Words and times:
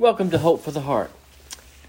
Welcome 0.00 0.30
to 0.30 0.38
Hope 0.38 0.62
for 0.62 0.70
the 0.70 0.80
Heart. 0.80 1.10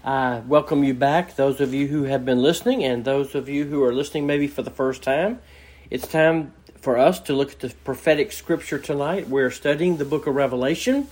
I 0.04 0.40
welcome 0.40 0.84
you 0.84 0.92
back, 0.92 1.34
those 1.36 1.62
of 1.62 1.72
you 1.72 1.86
who 1.86 2.02
have 2.02 2.26
been 2.26 2.42
listening, 2.42 2.84
and 2.84 3.06
those 3.06 3.34
of 3.34 3.48
you 3.48 3.64
who 3.64 3.82
are 3.84 3.94
listening 3.94 4.26
maybe 4.26 4.48
for 4.48 4.60
the 4.60 4.70
first 4.70 5.02
time. 5.02 5.40
It's 5.88 6.06
time 6.06 6.52
for 6.82 6.98
us 6.98 7.20
to 7.20 7.32
look 7.32 7.52
at 7.52 7.60
the 7.60 7.70
prophetic 7.84 8.30
scripture 8.30 8.78
tonight. 8.78 9.30
We're 9.30 9.50
studying 9.50 9.96
the 9.96 10.04
book 10.04 10.26
of 10.26 10.34
Revelation, 10.34 11.08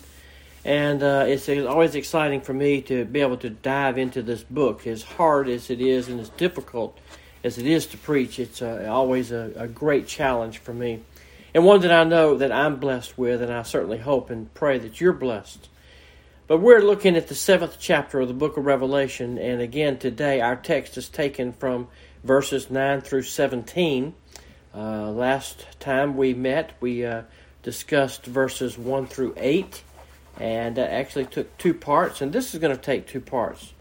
and 0.62 1.02
uh, 1.02 1.24
it's 1.26 1.48
always 1.48 1.94
exciting 1.94 2.42
for 2.42 2.52
me 2.52 2.82
to 2.82 3.06
be 3.06 3.22
able 3.22 3.38
to 3.38 3.48
dive 3.48 3.96
into 3.96 4.20
this 4.20 4.42
book. 4.42 4.86
As 4.86 5.02
hard 5.02 5.48
as 5.48 5.70
it 5.70 5.80
is 5.80 6.06
and 6.06 6.20
as 6.20 6.28
difficult 6.28 6.98
as 7.42 7.56
it 7.56 7.66
is 7.66 7.86
to 7.86 7.96
preach, 7.96 8.38
it's 8.38 8.60
uh, 8.60 8.86
always 8.90 9.32
a, 9.32 9.50
a 9.56 9.66
great 9.66 10.06
challenge 10.06 10.58
for 10.58 10.74
me, 10.74 11.00
and 11.54 11.64
one 11.64 11.80
that 11.80 11.92
I 11.92 12.04
know 12.04 12.36
that 12.36 12.52
I'm 12.52 12.76
blessed 12.76 13.16
with, 13.16 13.40
and 13.40 13.50
I 13.50 13.62
certainly 13.62 13.96
hope 13.96 14.28
and 14.28 14.52
pray 14.52 14.76
that 14.76 15.00
you're 15.00 15.14
blessed. 15.14 15.70
But 16.50 16.62
we're 16.62 16.82
looking 16.82 17.14
at 17.14 17.28
the 17.28 17.36
seventh 17.36 17.76
chapter 17.78 18.18
of 18.18 18.26
the 18.26 18.34
book 18.34 18.56
of 18.56 18.64
Revelation, 18.64 19.38
and 19.38 19.60
again 19.60 20.00
today 20.00 20.40
our 20.40 20.56
text 20.56 20.96
is 20.96 21.08
taken 21.08 21.52
from 21.52 21.86
verses 22.24 22.72
9 22.72 23.02
through 23.02 23.22
17. 23.22 24.12
Uh, 24.74 25.10
last 25.12 25.64
time 25.78 26.16
we 26.16 26.34
met, 26.34 26.72
we 26.80 27.04
uh, 27.04 27.22
discussed 27.62 28.26
verses 28.26 28.76
1 28.76 29.06
through 29.06 29.34
8, 29.36 29.84
and 30.40 30.74
that 30.74 30.90
actually 30.90 31.26
took 31.26 31.56
two 31.56 31.72
parts, 31.72 32.20
and 32.20 32.32
this 32.32 32.52
is 32.52 32.58
going 32.60 32.76
to 32.76 32.82
take 32.82 33.06
two 33.06 33.20
parts. 33.20 33.72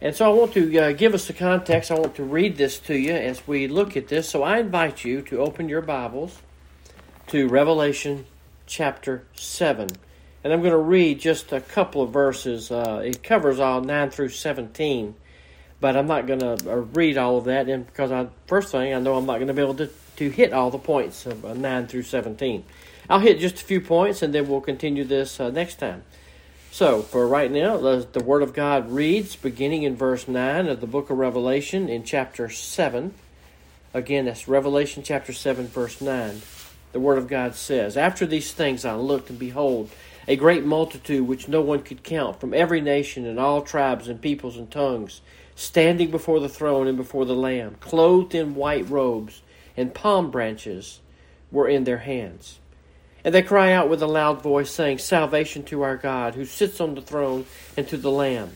And 0.00 0.16
so 0.16 0.28
I 0.28 0.34
want 0.34 0.52
to 0.54 0.76
uh, 0.76 0.92
give 0.94 1.14
us 1.14 1.28
the 1.28 1.32
context. 1.32 1.92
I 1.92 1.94
want 1.94 2.16
to 2.16 2.24
read 2.24 2.56
this 2.56 2.80
to 2.80 2.98
you 2.98 3.12
as 3.12 3.46
we 3.46 3.68
look 3.68 3.96
at 3.96 4.08
this. 4.08 4.28
So 4.28 4.42
I 4.42 4.58
invite 4.58 5.04
you 5.04 5.22
to 5.22 5.38
open 5.38 5.68
your 5.68 5.80
Bibles 5.80 6.42
to 7.28 7.46
Revelation 7.46 8.26
chapter 8.66 9.26
7. 9.34 9.90
And 10.44 10.52
I'm 10.52 10.60
going 10.60 10.72
to 10.72 10.78
read 10.78 11.20
just 11.20 11.52
a 11.52 11.60
couple 11.60 12.02
of 12.02 12.10
verses. 12.10 12.70
Uh, 12.70 13.02
it 13.02 13.22
covers 13.22 13.58
all 13.58 13.80
9 13.80 14.10
through 14.10 14.28
17, 14.28 15.14
but 15.80 15.96
I'm 15.96 16.06
not 16.06 16.26
going 16.26 16.40
to 16.40 16.70
uh, 16.70 16.76
read 16.92 17.16
all 17.16 17.38
of 17.38 17.46
that 17.46 17.66
and 17.70 17.86
because 17.86 18.12
I, 18.12 18.28
first 18.46 18.70
thing, 18.70 18.92
I 18.92 18.98
know 19.00 19.16
I'm 19.16 19.24
not 19.24 19.36
going 19.36 19.48
to 19.48 19.54
be 19.54 19.62
able 19.62 19.74
to, 19.76 19.88
to 20.16 20.28
hit 20.28 20.52
all 20.52 20.70
the 20.70 20.78
points 20.78 21.24
of 21.24 21.46
uh, 21.46 21.54
9 21.54 21.86
through 21.86 22.02
17. 22.02 22.62
I'll 23.08 23.20
hit 23.20 23.40
just 23.40 23.60
a 23.62 23.64
few 23.64 23.80
points 23.80 24.20
and 24.20 24.34
then 24.34 24.46
we'll 24.46 24.60
continue 24.60 25.04
this 25.04 25.40
uh, 25.40 25.48
next 25.48 25.76
time. 25.78 26.04
So, 26.70 27.02
for 27.02 27.26
right 27.28 27.50
now, 27.50 27.76
the 27.76 28.22
Word 28.24 28.42
of 28.42 28.52
God 28.52 28.90
reads, 28.90 29.36
beginning 29.36 29.84
in 29.84 29.94
verse 29.96 30.26
9 30.26 30.66
of 30.66 30.80
the 30.80 30.88
book 30.88 31.08
of 31.08 31.16
Revelation 31.16 31.88
in 31.88 32.02
chapter 32.02 32.50
7. 32.50 33.14
Again, 33.94 34.24
that's 34.24 34.48
Revelation 34.48 35.04
chapter 35.04 35.32
7, 35.32 35.68
verse 35.68 36.00
9. 36.00 36.42
The 36.90 36.98
Word 36.98 37.18
of 37.18 37.28
God 37.28 37.54
says, 37.54 37.96
After 37.96 38.26
these 38.26 38.52
things 38.52 38.84
I 38.84 38.96
looked, 38.96 39.30
and 39.30 39.38
behold, 39.38 39.88
a 40.26 40.36
great 40.36 40.64
multitude 40.64 41.26
which 41.26 41.48
no 41.48 41.60
one 41.60 41.82
could 41.82 42.02
count, 42.02 42.40
from 42.40 42.54
every 42.54 42.80
nation 42.80 43.26
and 43.26 43.38
all 43.38 43.62
tribes 43.62 44.08
and 44.08 44.20
peoples 44.20 44.56
and 44.56 44.70
tongues, 44.70 45.20
standing 45.54 46.10
before 46.10 46.40
the 46.40 46.48
throne 46.48 46.86
and 46.86 46.96
before 46.96 47.24
the 47.24 47.34
Lamb, 47.34 47.76
clothed 47.80 48.34
in 48.34 48.54
white 48.54 48.88
robes, 48.88 49.42
and 49.76 49.94
palm 49.94 50.30
branches 50.30 51.00
were 51.50 51.68
in 51.68 51.84
their 51.84 51.98
hands. 51.98 52.58
And 53.24 53.34
they 53.34 53.42
cry 53.42 53.72
out 53.72 53.88
with 53.88 54.02
a 54.02 54.06
loud 54.06 54.42
voice, 54.42 54.70
saying, 54.70 54.98
Salvation 54.98 55.62
to 55.64 55.82
our 55.82 55.96
God, 55.96 56.34
who 56.34 56.44
sits 56.44 56.80
on 56.80 56.94
the 56.94 57.00
throne, 57.00 57.46
and 57.76 57.88
to 57.88 57.96
the 57.96 58.10
Lamb. 58.10 58.50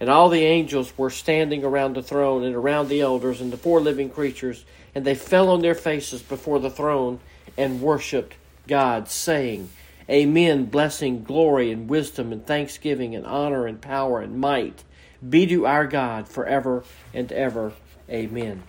And 0.00 0.08
all 0.08 0.28
the 0.28 0.44
angels 0.44 0.96
were 0.96 1.10
standing 1.10 1.64
around 1.64 1.94
the 1.94 2.02
throne, 2.02 2.42
and 2.42 2.54
around 2.54 2.88
the 2.88 3.02
elders, 3.02 3.40
and 3.40 3.52
the 3.52 3.58
four 3.58 3.80
living 3.80 4.08
creatures, 4.08 4.64
and 4.94 5.04
they 5.04 5.14
fell 5.14 5.50
on 5.50 5.60
their 5.60 5.74
faces 5.74 6.22
before 6.22 6.58
the 6.60 6.70
throne, 6.70 7.20
and 7.58 7.82
worshipped 7.82 8.34
God, 8.66 9.08
saying, 9.08 9.68
Amen. 10.08 10.66
Blessing, 10.66 11.24
glory, 11.24 11.72
and 11.72 11.88
wisdom, 11.88 12.32
and 12.32 12.46
thanksgiving, 12.46 13.14
and 13.14 13.26
honor, 13.26 13.66
and 13.66 13.80
power, 13.80 14.20
and 14.20 14.38
might 14.38 14.84
be 15.28 15.46
to 15.46 15.66
our 15.66 15.86
God 15.86 16.28
forever 16.28 16.84
and 17.12 17.32
ever. 17.32 17.72
Amen. 18.08 18.62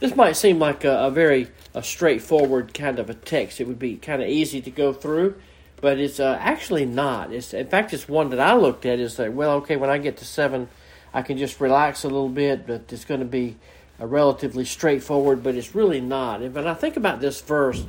This 0.00 0.16
might 0.16 0.32
seem 0.32 0.58
like 0.58 0.84
a, 0.84 1.06
a 1.06 1.10
very 1.10 1.48
a 1.74 1.82
straightforward 1.82 2.74
kind 2.74 2.98
of 2.98 3.10
a 3.10 3.14
text. 3.14 3.60
It 3.60 3.66
would 3.66 3.78
be 3.78 3.96
kind 3.96 4.22
of 4.22 4.28
easy 4.28 4.60
to 4.62 4.70
go 4.70 4.92
through, 4.92 5.36
but 5.80 5.98
it's 5.98 6.18
uh, 6.18 6.38
actually 6.40 6.86
not. 6.86 7.32
It's 7.32 7.54
in 7.54 7.68
fact, 7.68 7.92
it's 7.92 8.08
one 8.08 8.30
that 8.30 8.40
I 8.40 8.54
looked 8.54 8.86
at. 8.86 8.98
Is 8.98 9.16
that 9.16 9.32
well, 9.32 9.52
okay? 9.56 9.76
When 9.76 9.90
I 9.90 9.98
get 9.98 10.16
to 10.18 10.24
seven, 10.24 10.68
I 11.12 11.22
can 11.22 11.38
just 11.38 11.60
relax 11.60 12.04
a 12.04 12.08
little 12.08 12.28
bit, 12.28 12.66
but 12.66 12.92
it's 12.92 13.04
going 13.04 13.20
to 13.20 13.26
be 13.26 13.56
a 13.98 14.06
relatively 14.06 14.64
straightforward. 14.64 15.42
But 15.42 15.54
it's 15.54 15.74
really 15.74 16.00
not. 16.00 16.42
And 16.42 16.54
when 16.54 16.66
I 16.66 16.74
think 16.74 16.96
about 16.96 17.20
this 17.20 17.40
verse, 17.40 17.84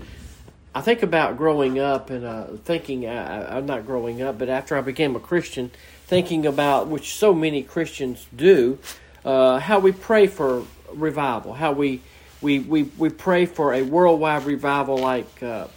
I 0.74 0.80
think 0.80 1.04
about 1.04 1.38
growing 1.38 1.80
up 1.80 2.10
and 2.10 2.26
uh, 2.26 2.46
thinking, 2.64 3.06
uh, 3.06 3.48
I'm 3.50 3.66
not 3.66 3.86
growing 3.86 4.22
up, 4.22 4.38
but 4.38 4.48
after 4.48 4.78
I 4.78 4.82
became 4.82 5.18
a 5.18 5.20
Christian, 5.20 5.70
thinking 6.06 6.46
about, 6.46 6.88
which 6.88 7.14
so 7.14 7.34
many 7.34 7.62
Christians 7.62 8.26
do, 8.34 8.80
uh, 9.26 9.60
how 9.60 9.80
we 9.80 9.92
pray 9.92 10.28
for 10.28 10.64
revival, 10.94 11.54
how 11.54 11.74
we, 11.74 12.02
we, 12.42 12.60
we, 12.60 12.84
we 12.84 13.10
pray 13.10 13.46
for 13.46 13.74
a 13.74 13.82
worldwide 13.82 14.46
revival 14.46 14.98
like 14.98 15.44
uh, 15.44 15.68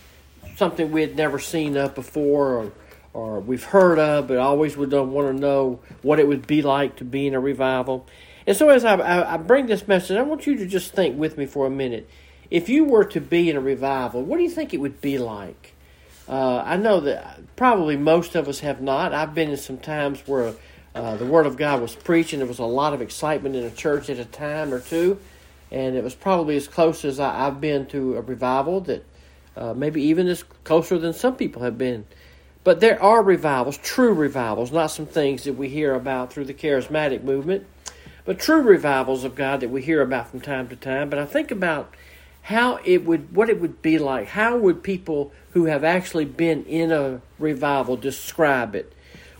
something 0.56 0.92
we 0.92 1.00
had 1.00 1.16
never 1.16 1.40
seen 1.40 1.76
up 1.76 1.96
before 1.96 2.54
or, 2.54 2.72
or 3.12 3.40
we've 3.40 3.64
heard 3.64 3.98
of, 3.98 4.28
but 4.28 4.38
always 4.38 4.76
would 4.76 4.92
want 4.92 5.26
to 5.26 5.40
know 5.40 5.80
what 6.02 6.20
it 6.20 6.28
would 6.28 6.46
be 6.46 6.62
like 6.62 6.94
to 6.96 7.04
be 7.04 7.26
in 7.26 7.34
a 7.34 7.40
revival. 7.40 8.06
And 8.46 8.56
so 8.56 8.68
as 8.68 8.84
I, 8.84 8.94
I, 8.94 9.34
I 9.34 9.36
bring 9.38 9.66
this 9.66 9.88
message, 9.88 10.16
I 10.16 10.22
want 10.22 10.46
you 10.46 10.56
to 10.58 10.66
just 10.66 10.92
think 10.92 11.18
with 11.18 11.36
me 11.36 11.46
for 11.46 11.66
a 11.66 11.70
minute 11.70 12.08
if 12.50 12.68
you 12.68 12.84
were 12.84 13.04
to 13.06 13.20
be 13.20 13.50
in 13.50 13.56
a 13.56 13.60
revival, 13.60 14.22
what 14.22 14.36
do 14.36 14.42
you 14.42 14.50
think 14.50 14.74
it 14.74 14.78
would 14.78 15.00
be 15.00 15.18
like? 15.18 15.74
Uh, 16.28 16.62
I 16.64 16.76
know 16.76 17.00
that 17.00 17.56
probably 17.56 17.96
most 17.96 18.34
of 18.34 18.48
us 18.48 18.60
have 18.60 18.80
not. 18.80 19.12
I've 19.12 19.34
been 19.34 19.50
in 19.50 19.56
some 19.56 19.78
times 19.78 20.22
where 20.26 20.54
uh, 20.94 21.16
the 21.16 21.26
Word 21.26 21.46
of 21.46 21.56
God 21.56 21.80
was 21.80 21.94
preached 21.94 22.32
and 22.32 22.40
there 22.40 22.48
was 22.48 22.58
a 22.58 22.64
lot 22.64 22.94
of 22.94 23.02
excitement 23.02 23.56
in 23.56 23.64
a 23.64 23.70
church 23.70 24.08
at 24.08 24.18
a 24.18 24.24
time 24.24 24.72
or 24.72 24.80
two, 24.80 25.18
and 25.70 25.96
it 25.96 26.04
was 26.04 26.14
probably 26.14 26.56
as 26.56 26.68
close 26.68 27.04
as 27.04 27.20
I, 27.20 27.36
have 27.36 27.60
been 27.60 27.86
to 27.86 28.16
a 28.16 28.20
revival 28.20 28.80
that 28.82 29.04
uh, 29.56 29.74
maybe 29.74 30.02
even 30.02 30.28
as 30.28 30.42
closer 30.64 30.98
than 30.98 31.12
some 31.12 31.36
people 31.36 31.62
have 31.62 31.76
been. 31.76 32.06
But 32.62 32.80
there 32.80 33.00
are 33.02 33.22
revivals, 33.22 33.76
true 33.76 34.14
revivals, 34.14 34.72
not 34.72 34.86
some 34.86 35.06
things 35.06 35.44
that 35.44 35.54
we 35.54 35.68
hear 35.68 35.94
about 35.94 36.32
through 36.32 36.46
the 36.46 36.54
charismatic 36.54 37.22
movement, 37.22 37.66
but 38.24 38.38
true 38.38 38.62
revivals 38.62 39.24
of 39.24 39.34
God 39.34 39.60
that 39.60 39.68
we 39.68 39.82
hear 39.82 40.00
about 40.00 40.30
from 40.30 40.40
time 40.40 40.68
to 40.68 40.76
time. 40.76 41.10
But 41.10 41.18
I 41.18 41.26
think 41.26 41.50
about 41.50 41.94
how 42.44 42.78
it 42.84 43.04
would 43.04 43.34
what 43.34 43.48
it 43.48 43.60
would 43.60 43.80
be 43.80 43.98
like 43.98 44.28
how 44.28 44.56
would 44.56 44.82
people 44.82 45.32
who 45.52 45.66
have 45.66 45.84
actually 45.84 46.24
been 46.24 46.64
in 46.64 46.92
a 46.92 47.20
revival 47.38 47.96
describe 47.96 48.74
it? 48.74 48.92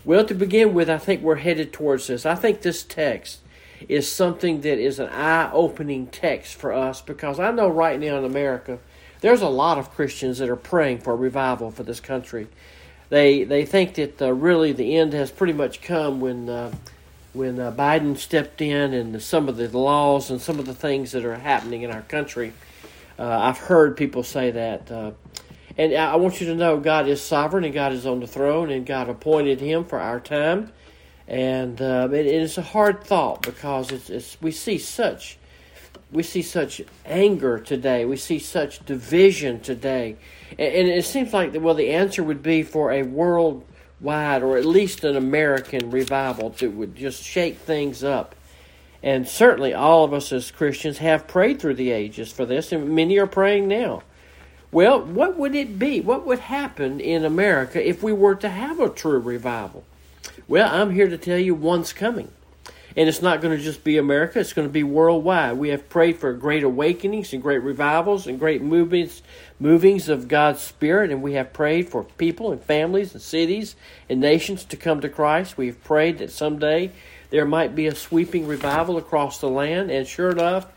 Well 0.03 0.25
to 0.25 0.33
begin 0.33 0.73
with 0.73 0.89
i 0.89 0.97
think 0.97 1.21
we're 1.21 1.35
headed 1.35 1.71
towards 1.71 2.07
this. 2.07 2.25
I 2.25 2.35
think 2.35 2.61
this 2.61 2.83
text 2.83 3.39
is 3.87 4.11
something 4.11 4.61
that 4.61 4.79
is 4.79 4.99
an 4.99 5.09
eye-opening 5.09 6.07
text 6.07 6.55
for 6.55 6.71
us 6.71 7.01
because 7.01 7.39
i 7.39 7.51
know 7.51 7.67
right 7.67 7.99
now 7.99 8.17
in 8.17 8.23
america 8.23 8.79
there's 9.21 9.41
a 9.41 9.49
lot 9.49 9.77
of 9.77 9.91
christians 9.91 10.37
that 10.37 10.49
are 10.49 10.55
praying 10.55 10.99
for 10.99 11.13
a 11.13 11.15
revival 11.15 11.71
for 11.71 11.83
this 11.83 11.99
country. 11.99 12.47
They 13.09 13.43
they 13.43 13.65
think 13.65 13.95
that 13.95 14.21
uh, 14.21 14.31
really 14.33 14.71
the 14.71 14.97
end 14.97 15.13
has 15.13 15.31
pretty 15.31 15.53
much 15.53 15.81
come 15.81 16.19
when 16.19 16.49
uh, 16.49 16.73
when 17.33 17.59
uh, 17.59 17.71
Biden 17.71 18.17
stepped 18.17 18.61
in 18.61 18.93
and 18.93 19.21
some 19.21 19.49
of 19.49 19.57
the 19.57 19.67
laws 19.77 20.29
and 20.29 20.41
some 20.41 20.57
of 20.59 20.65
the 20.65 20.73
things 20.73 21.11
that 21.11 21.25
are 21.25 21.35
happening 21.35 21.81
in 21.81 21.91
our 21.91 22.01
country 22.03 22.53
uh, 23.17 23.39
I've 23.41 23.57
heard 23.57 23.97
people 23.97 24.23
say 24.23 24.51
that. 24.51 24.91
Uh, 24.91 25.11
and 25.77 25.93
I 25.93 26.15
want 26.15 26.39
you 26.39 26.47
to 26.47 26.55
know 26.55 26.77
God 26.77 27.07
is 27.07 27.21
sovereign 27.21 27.63
and 27.63 27.73
God 27.73 27.91
is 27.91 28.05
on 28.05 28.19
the 28.21 28.27
throne 28.27 28.71
and 28.71 28.85
God 28.85 29.09
appointed 29.09 29.59
him 29.59 29.83
for 29.83 29.99
our 29.99 30.19
time. 30.19 30.71
And 31.27 31.81
uh, 31.81 32.07
it, 32.11 32.25
it 32.25 32.41
is 32.41 32.57
a 32.57 32.61
hard 32.61 33.03
thought 33.03 33.41
because 33.41 33.91
it's, 33.91 34.09
it's, 34.09 34.37
we 34.41 34.51
see 34.51 34.77
such 34.77 35.37
we 36.11 36.23
see 36.23 36.41
such 36.41 36.81
anger 37.05 37.59
today. 37.59 38.05
We 38.05 38.17
see 38.17 38.39
such 38.39 38.85
division 38.85 39.59
today. 39.59 40.15
And, 40.51 40.73
and 40.73 40.87
it 40.87 41.05
seems 41.05 41.33
like, 41.33 41.53
well, 41.55 41.73
the 41.73 41.91
answer 41.91 42.23
would 42.23 42.43
be 42.43 42.63
for 42.63 42.91
a 42.91 43.03
worldwide 43.03 44.43
or 44.43 44.57
at 44.57 44.65
least 44.65 45.03
an 45.03 45.15
American 45.15 45.89
revival 45.91 46.49
that 46.51 46.71
would 46.71 46.95
just 46.95 47.23
shake 47.23 47.57
things 47.57 48.03
up. 48.03 48.34
And 49.03 49.27
certainly 49.27 49.73
all 49.73 50.03
of 50.03 50.13
us 50.13 50.31
as 50.31 50.51
Christians 50.51 50.97
have 50.99 51.27
prayed 51.27 51.59
through 51.59 51.75
the 51.75 51.91
ages 51.91 52.31
for 52.31 52.45
this, 52.45 52.71
and 52.71 52.95
many 52.95 53.17
are 53.19 53.27
praying 53.27 53.67
now. 53.67 54.03
Well, 54.71 55.01
what 55.01 55.37
would 55.37 55.55
it 55.55 55.79
be? 55.79 56.01
What 56.01 56.25
would 56.25 56.39
happen 56.39 56.99
in 56.99 57.23
America 57.23 57.87
if 57.87 58.03
we 58.03 58.11
were 58.11 58.35
to 58.35 58.49
have 58.49 58.79
a 58.79 58.89
true 58.89 59.19
revival? 59.19 59.83
Well, 60.47 60.69
I'm 60.73 60.91
here 60.91 61.07
to 61.07 61.17
tell 61.17 61.37
you 61.37 61.55
one's 61.55 61.93
coming. 61.93 62.29
And 62.97 63.09
it's 63.09 63.21
not 63.21 63.41
going 63.41 63.57
to 63.57 63.63
just 63.63 63.83
be 63.83 63.97
America, 63.97 64.39
it's 64.39 64.53
going 64.53 64.67
to 64.67 64.71
be 64.71 64.83
worldwide. 64.83 65.57
We 65.57 65.69
have 65.69 65.89
prayed 65.89 66.17
for 66.17 66.31
great 66.31 66.63
awakenings 66.63 67.33
and 67.33 67.41
great 67.41 67.61
revivals 67.61 68.25
and 68.25 68.39
great 68.39 68.61
movements, 68.61 69.21
movings 69.59 70.07
of 70.07 70.29
God's 70.29 70.61
Spirit, 70.61 71.11
and 71.11 71.21
we 71.21 71.33
have 71.33 71.51
prayed 71.51 71.89
for 71.89 72.05
people 72.05 72.53
and 72.53 72.61
families 72.61 73.13
and 73.13 73.21
cities 73.21 73.75
and 74.09 74.21
nations 74.21 74.63
to 74.65 74.77
come 74.77 75.01
to 75.01 75.09
Christ. 75.09 75.57
We 75.57 75.67
have 75.67 75.83
prayed 75.83 76.19
that 76.19 76.31
someday 76.31 76.91
there 77.29 77.45
might 77.45 77.75
be 77.75 77.87
a 77.87 77.95
sweeping 77.95 78.47
revival 78.47 78.97
across 78.97 79.39
the 79.39 79.49
land, 79.49 79.91
and 79.91 80.07
sure 80.07 80.29
enough, 80.29 80.67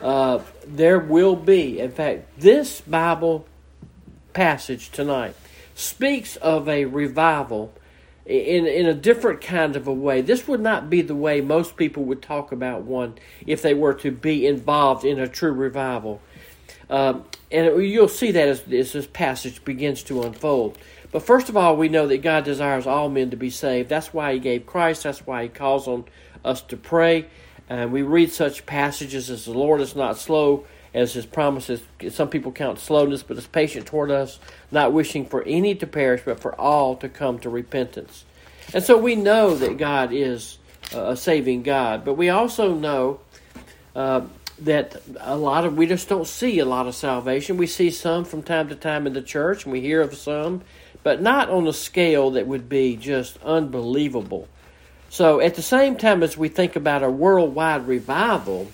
uh, 0.00 0.40
there 0.66 0.98
will 0.98 1.36
be. 1.36 1.78
In 1.78 1.90
fact, 1.90 2.38
this 2.38 2.80
Bible 2.80 3.46
passage 4.32 4.90
tonight 4.90 5.34
speaks 5.74 6.36
of 6.36 6.68
a 6.68 6.84
revival 6.86 7.72
in 8.24 8.66
in 8.66 8.86
a 8.86 8.94
different 8.94 9.40
kind 9.40 9.76
of 9.76 9.86
a 9.86 9.92
way. 9.92 10.20
This 10.20 10.46
would 10.46 10.60
not 10.60 10.88
be 10.88 11.02
the 11.02 11.14
way 11.14 11.40
most 11.40 11.76
people 11.76 12.04
would 12.04 12.22
talk 12.22 12.52
about 12.52 12.82
one 12.82 13.14
if 13.46 13.62
they 13.62 13.74
were 13.74 13.94
to 13.94 14.10
be 14.10 14.46
involved 14.46 15.04
in 15.04 15.18
a 15.18 15.28
true 15.28 15.52
revival. 15.52 16.20
Um, 16.88 17.24
and 17.50 17.82
you'll 17.82 18.08
see 18.08 18.32
that 18.32 18.48
as, 18.48 18.60
as 18.70 18.92
this 18.92 19.06
passage 19.06 19.64
begins 19.64 20.02
to 20.04 20.22
unfold. 20.22 20.78
But 21.12 21.22
first 21.22 21.48
of 21.48 21.56
all, 21.56 21.76
we 21.76 21.88
know 21.88 22.06
that 22.06 22.22
God 22.22 22.44
desires 22.44 22.86
all 22.86 23.08
men 23.08 23.30
to 23.30 23.36
be 23.36 23.50
saved. 23.50 23.88
That's 23.88 24.12
why 24.12 24.32
He 24.34 24.40
gave 24.40 24.66
Christ. 24.66 25.04
That's 25.04 25.26
why 25.26 25.44
He 25.44 25.48
calls 25.48 25.86
on 25.86 26.06
us 26.44 26.62
to 26.62 26.76
pray. 26.76 27.26
And 27.68 27.92
we 27.92 28.02
read 28.02 28.32
such 28.32 28.66
passages 28.66 29.30
as 29.30 29.44
the 29.44 29.52
Lord 29.52 29.80
is 29.80 29.94
not 29.94 30.18
slow 30.18 30.66
as 30.94 31.12
His 31.12 31.26
promises. 31.26 31.82
Some 32.10 32.28
people 32.28 32.50
count 32.50 32.78
slowness, 32.78 33.22
but 33.22 33.36
is 33.36 33.46
patient 33.46 33.86
toward 33.86 34.10
us, 34.10 34.38
not 34.70 34.92
wishing 34.92 35.26
for 35.26 35.42
any 35.44 35.74
to 35.76 35.86
perish, 35.86 36.22
but 36.24 36.40
for 36.40 36.58
all 36.58 36.96
to 36.96 37.08
come 37.08 37.38
to 37.40 37.50
repentance. 37.50 38.24
And 38.74 38.82
so 38.82 38.96
we 38.96 39.14
know 39.14 39.54
that 39.54 39.76
God 39.76 40.12
is 40.12 40.58
a 40.94 41.16
saving 41.16 41.62
God, 41.62 42.04
but 42.04 42.14
we 42.14 42.30
also 42.30 42.74
know 42.74 43.20
uh, 43.94 44.22
that 44.60 45.02
a 45.20 45.36
lot 45.36 45.64
of 45.64 45.76
we 45.76 45.86
just 45.86 46.08
don't 46.08 46.26
see 46.26 46.58
a 46.58 46.64
lot 46.64 46.86
of 46.86 46.94
salvation. 46.94 47.56
We 47.56 47.66
see 47.66 47.90
some 47.90 48.24
from 48.24 48.42
time 48.42 48.68
to 48.68 48.74
time 48.74 49.06
in 49.06 49.12
the 49.12 49.22
church, 49.22 49.64
and 49.64 49.72
we 49.72 49.80
hear 49.80 50.00
of 50.00 50.14
some, 50.14 50.62
but 51.02 51.20
not 51.20 51.50
on 51.50 51.66
a 51.66 51.72
scale 51.72 52.30
that 52.32 52.46
would 52.46 52.68
be 52.68 52.96
just 52.96 53.38
unbelievable. 53.42 54.48
So, 55.08 55.40
at 55.40 55.56
the 55.56 55.62
same 55.62 55.96
time 55.96 56.22
as 56.22 56.36
we 56.38 56.48
think 56.48 56.74
about 56.74 57.02
a 57.02 57.10
worldwide 57.10 57.86
revival, 57.86 58.70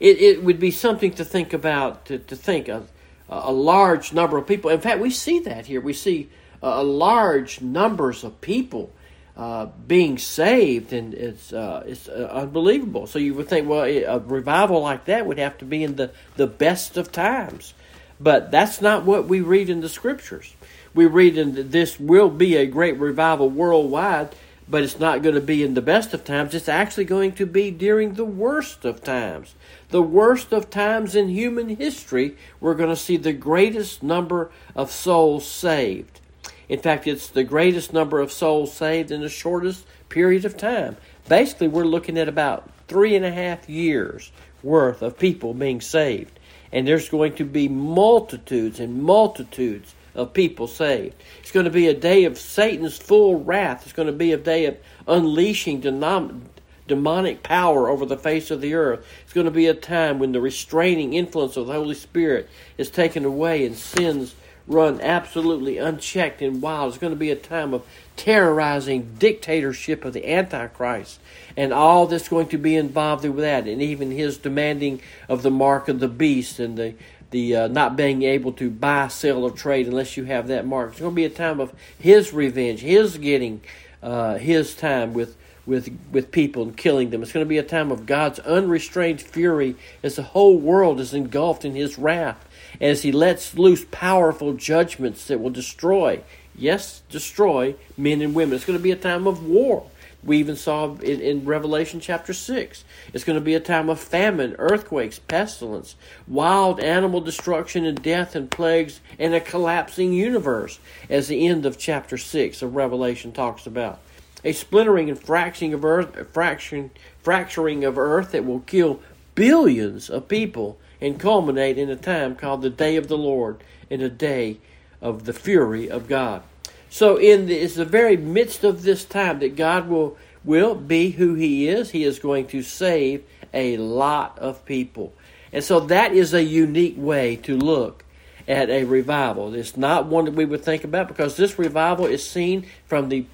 it, 0.00 0.20
it 0.20 0.42
would 0.42 0.58
be 0.58 0.70
something 0.70 1.12
to 1.14 1.24
think 1.24 1.52
about, 1.52 2.06
to, 2.06 2.18
to 2.18 2.36
think 2.36 2.68
of 2.68 2.88
a 3.28 3.52
large 3.52 4.12
number 4.12 4.38
of 4.38 4.46
people. 4.46 4.70
In 4.70 4.80
fact, 4.80 5.00
we 5.00 5.10
see 5.10 5.40
that 5.40 5.66
here. 5.66 5.80
We 5.80 5.92
see 5.92 6.30
a 6.62 6.82
large 6.82 7.60
numbers 7.60 8.24
of 8.24 8.40
people 8.40 8.92
uh, 9.36 9.66
being 9.86 10.18
saved, 10.18 10.92
and 10.92 11.14
it's 11.14 11.52
uh, 11.52 11.84
it's 11.86 12.08
uh, 12.08 12.28
unbelievable. 12.32 13.06
So 13.06 13.18
you 13.18 13.34
would 13.34 13.48
think, 13.48 13.68
well, 13.68 13.84
a 13.84 14.18
revival 14.18 14.80
like 14.82 15.04
that 15.04 15.26
would 15.26 15.38
have 15.38 15.58
to 15.58 15.64
be 15.64 15.84
in 15.84 15.96
the 15.96 16.10
the 16.36 16.46
best 16.46 16.96
of 16.96 17.12
times. 17.12 17.74
But 18.20 18.50
that's 18.50 18.80
not 18.80 19.04
what 19.04 19.26
we 19.26 19.40
read 19.40 19.68
in 19.68 19.80
the 19.80 19.88
scriptures. 19.88 20.54
We 20.94 21.06
read 21.06 21.38
in 21.38 21.54
that 21.54 21.70
this 21.70 22.00
will 22.00 22.30
be 22.30 22.56
a 22.56 22.66
great 22.66 22.98
revival 22.98 23.48
worldwide, 23.48 24.34
but 24.68 24.82
it's 24.82 24.98
not 24.98 25.22
going 25.22 25.34
to 25.34 25.40
be 25.40 25.62
in 25.62 25.74
the 25.74 25.82
best 25.82 26.12
of 26.12 26.24
times. 26.24 26.54
It's 26.54 26.68
actually 26.68 27.04
going 27.04 27.32
to 27.32 27.46
be 27.46 27.70
during 27.70 28.14
the 28.14 28.24
worst 28.24 28.84
of 28.84 29.02
times. 29.04 29.54
The 29.90 30.02
worst 30.02 30.52
of 30.52 30.68
times 30.68 31.14
in 31.14 31.28
human 31.28 31.76
history, 31.76 32.36
we're 32.60 32.74
going 32.74 32.90
to 32.90 32.96
see 32.96 33.16
the 33.16 33.32
greatest 33.32 34.02
number 34.02 34.50
of 34.74 34.90
souls 34.90 35.46
saved. 35.46 36.20
In 36.68 36.80
fact, 36.80 37.06
it's 37.06 37.28
the 37.28 37.44
greatest 37.44 37.92
number 37.92 38.20
of 38.20 38.32
souls 38.32 38.74
saved 38.74 39.10
in 39.10 39.22
the 39.22 39.28
shortest 39.28 39.86
period 40.08 40.44
of 40.44 40.56
time. 40.56 40.96
Basically, 41.28 41.68
we're 41.68 41.84
looking 41.84 42.18
at 42.18 42.28
about 42.28 42.68
three 42.88 43.14
and 43.14 43.24
a 43.24 43.30
half 43.30 43.68
years 43.68 44.32
worth 44.62 45.00
of 45.00 45.18
people 45.18 45.54
being 45.54 45.80
saved 45.80 46.37
and 46.72 46.86
there's 46.86 47.08
going 47.08 47.34
to 47.34 47.44
be 47.44 47.68
multitudes 47.68 48.80
and 48.80 49.02
multitudes 49.02 49.94
of 50.14 50.32
people 50.32 50.66
saved. 50.66 51.14
It's 51.40 51.52
going 51.52 51.64
to 51.64 51.70
be 51.70 51.86
a 51.86 51.94
day 51.94 52.24
of 52.24 52.38
Satan's 52.38 52.98
full 52.98 53.42
wrath. 53.42 53.84
It's 53.84 53.92
going 53.92 54.06
to 54.06 54.12
be 54.12 54.32
a 54.32 54.36
day 54.36 54.66
of 54.66 54.76
unleashing 55.06 55.80
demonic 55.80 57.42
power 57.42 57.88
over 57.88 58.04
the 58.04 58.16
face 58.16 58.50
of 58.50 58.60
the 58.60 58.74
earth. 58.74 59.06
It's 59.24 59.32
going 59.32 59.46
to 59.46 59.50
be 59.50 59.66
a 59.66 59.74
time 59.74 60.18
when 60.18 60.32
the 60.32 60.40
restraining 60.40 61.14
influence 61.14 61.56
of 61.56 61.66
the 61.68 61.72
Holy 61.72 61.94
Spirit 61.94 62.48
is 62.76 62.90
taken 62.90 63.24
away 63.24 63.64
and 63.64 63.76
sins 63.76 64.34
run 64.68 65.00
absolutely 65.00 65.78
unchecked 65.78 66.42
and 66.42 66.62
wild. 66.62 66.90
It's 66.90 66.98
going 66.98 67.12
to 67.12 67.18
be 67.18 67.30
a 67.30 67.36
time 67.36 67.74
of 67.74 67.84
terrorizing 68.16 69.16
dictatorship 69.18 70.04
of 70.04 70.12
the 70.12 70.30
Antichrist 70.30 71.18
and 71.56 71.72
all 71.72 72.06
that's 72.06 72.28
going 72.28 72.48
to 72.48 72.58
be 72.58 72.76
involved 72.76 73.24
with 73.24 73.38
that, 73.38 73.66
and 73.66 73.82
even 73.82 74.10
his 74.10 74.38
demanding 74.38 75.00
of 75.28 75.42
the 75.42 75.50
mark 75.50 75.88
of 75.88 75.98
the 75.98 76.08
beast 76.08 76.60
and 76.60 76.76
the 76.76 76.94
the 77.30 77.54
uh, 77.54 77.68
not 77.68 77.94
being 77.94 78.22
able 78.22 78.52
to 78.52 78.70
buy, 78.70 79.08
sell, 79.08 79.44
or 79.44 79.50
trade 79.50 79.86
unless 79.86 80.16
you 80.16 80.24
have 80.24 80.48
that 80.48 80.64
mark. 80.64 80.92
It's 80.92 81.00
going 81.00 81.12
to 81.12 81.16
be 81.16 81.26
a 81.26 81.30
time 81.30 81.60
of 81.60 81.74
his 81.98 82.32
revenge, 82.32 82.80
his 82.80 83.18
getting 83.18 83.60
uh, 84.02 84.38
his 84.38 84.74
time 84.74 85.12
with 85.14 85.36
with 85.66 85.96
with 86.10 86.32
people 86.32 86.62
and 86.62 86.76
killing 86.76 87.10
them. 87.10 87.22
It's 87.22 87.32
going 87.32 87.44
to 87.44 87.48
be 87.48 87.58
a 87.58 87.62
time 87.62 87.92
of 87.92 88.06
God's 88.06 88.38
unrestrained 88.40 89.20
fury 89.20 89.76
as 90.02 90.16
the 90.16 90.22
whole 90.22 90.58
world 90.58 90.98
is 90.98 91.12
engulfed 91.12 91.64
in 91.64 91.74
His 91.74 91.98
wrath, 91.98 92.47
as 92.80 93.02
He 93.02 93.12
lets 93.12 93.56
loose 93.56 93.84
powerful 93.90 94.54
judgments 94.54 95.26
that 95.26 95.40
will 95.40 95.50
destroy, 95.50 96.22
yes, 96.56 97.02
destroy 97.10 97.74
men 97.96 98.20
and 98.22 98.34
women. 98.34 98.54
It's 98.54 98.64
going 98.64 98.78
to 98.78 98.82
be 98.82 98.90
a 98.90 98.96
time 98.96 99.26
of 99.26 99.44
war. 99.44 99.86
We 100.24 100.38
even 100.38 100.56
saw 100.56 100.94
in, 100.96 101.20
in 101.20 101.44
Revelation 101.44 102.00
chapter 102.00 102.32
6. 102.32 102.84
It's 103.14 103.24
going 103.24 103.38
to 103.38 103.44
be 103.44 103.54
a 103.54 103.60
time 103.60 103.88
of 103.88 104.00
famine, 104.00 104.56
earthquakes, 104.58 105.20
pestilence, 105.20 105.94
wild 106.26 106.80
animal 106.80 107.20
destruction, 107.20 107.84
and 107.84 108.02
death 108.02 108.34
and 108.34 108.50
plagues, 108.50 109.00
and 109.18 109.32
a 109.32 109.40
collapsing 109.40 110.12
universe, 110.12 110.80
as 111.08 111.28
the 111.28 111.46
end 111.46 111.64
of 111.64 111.78
chapter 111.78 112.18
6 112.18 112.62
of 112.62 112.74
Revelation 112.74 113.32
talks 113.32 113.66
about 113.66 114.00
a 114.44 114.52
splintering 114.52 115.08
and 115.08 115.18
fracturing 115.18 115.74
of 115.74 115.84
earth, 115.84 116.32
fraction, 116.32 116.90
fracturing 117.22 117.84
of 117.84 117.98
earth 117.98 118.32
that 118.32 118.44
will 118.44 118.60
kill 118.60 119.00
billions 119.34 120.08
of 120.08 120.28
people 120.28 120.78
and 121.00 121.18
culminate 121.18 121.78
in 121.78 121.90
a 121.90 121.96
time 121.96 122.34
called 122.34 122.62
the 122.62 122.70
day 122.70 122.96
of 122.96 123.08
the 123.08 123.18
Lord, 123.18 123.62
in 123.88 124.00
a 124.00 124.08
day 124.08 124.58
of 125.00 125.24
the 125.24 125.32
fury 125.32 125.90
of 125.90 126.08
God. 126.08 126.42
So, 126.90 127.16
in 127.16 127.46
the, 127.46 127.54
it's 127.54 127.74
the 127.74 127.84
very 127.84 128.16
midst 128.16 128.64
of 128.64 128.82
this 128.82 129.04
time 129.04 129.40
that 129.40 129.56
God 129.56 129.88
will 129.88 130.16
will 130.44 130.74
be 130.74 131.10
who 131.10 131.34
He 131.34 131.68
is. 131.68 131.90
He 131.90 132.04
is 132.04 132.18
going 132.18 132.46
to 132.48 132.62
save 132.62 133.24
a 133.52 133.76
lot 133.76 134.38
of 134.38 134.64
people, 134.64 135.12
and 135.52 135.62
so 135.62 135.80
that 135.80 136.12
is 136.12 136.32
a 136.32 136.42
unique 136.42 136.96
way 136.96 137.36
to 137.36 137.56
look 137.56 138.04
at 138.46 138.70
a 138.70 138.84
revival. 138.84 139.54
It's 139.54 139.76
not 139.76 140.06
one 140.06 140.24
that 140.24 140.34
we 140.34 140.46
would 140.46 140.64
think 140.64 140.82
about 140.82 141.08
because 141.08 141.36
this 141.36 141.58
revival 141.58 142.06
is 142.06 142.28
seen 142.28 142.66
from 142.86 143.10
the 143.10 143.26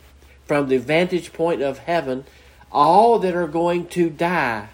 from 0.44 0.68
the 0.68 0.78
vantage 0.78 1.32
point 1.32 1.62
of 1.62 1.78
heaven, 1.78 2.24
all 2.70 3.18
that 3.20 3.34
are 3.34 3.46
going 3.46 3.86
to 3.86 4.10
die 4.10 4.68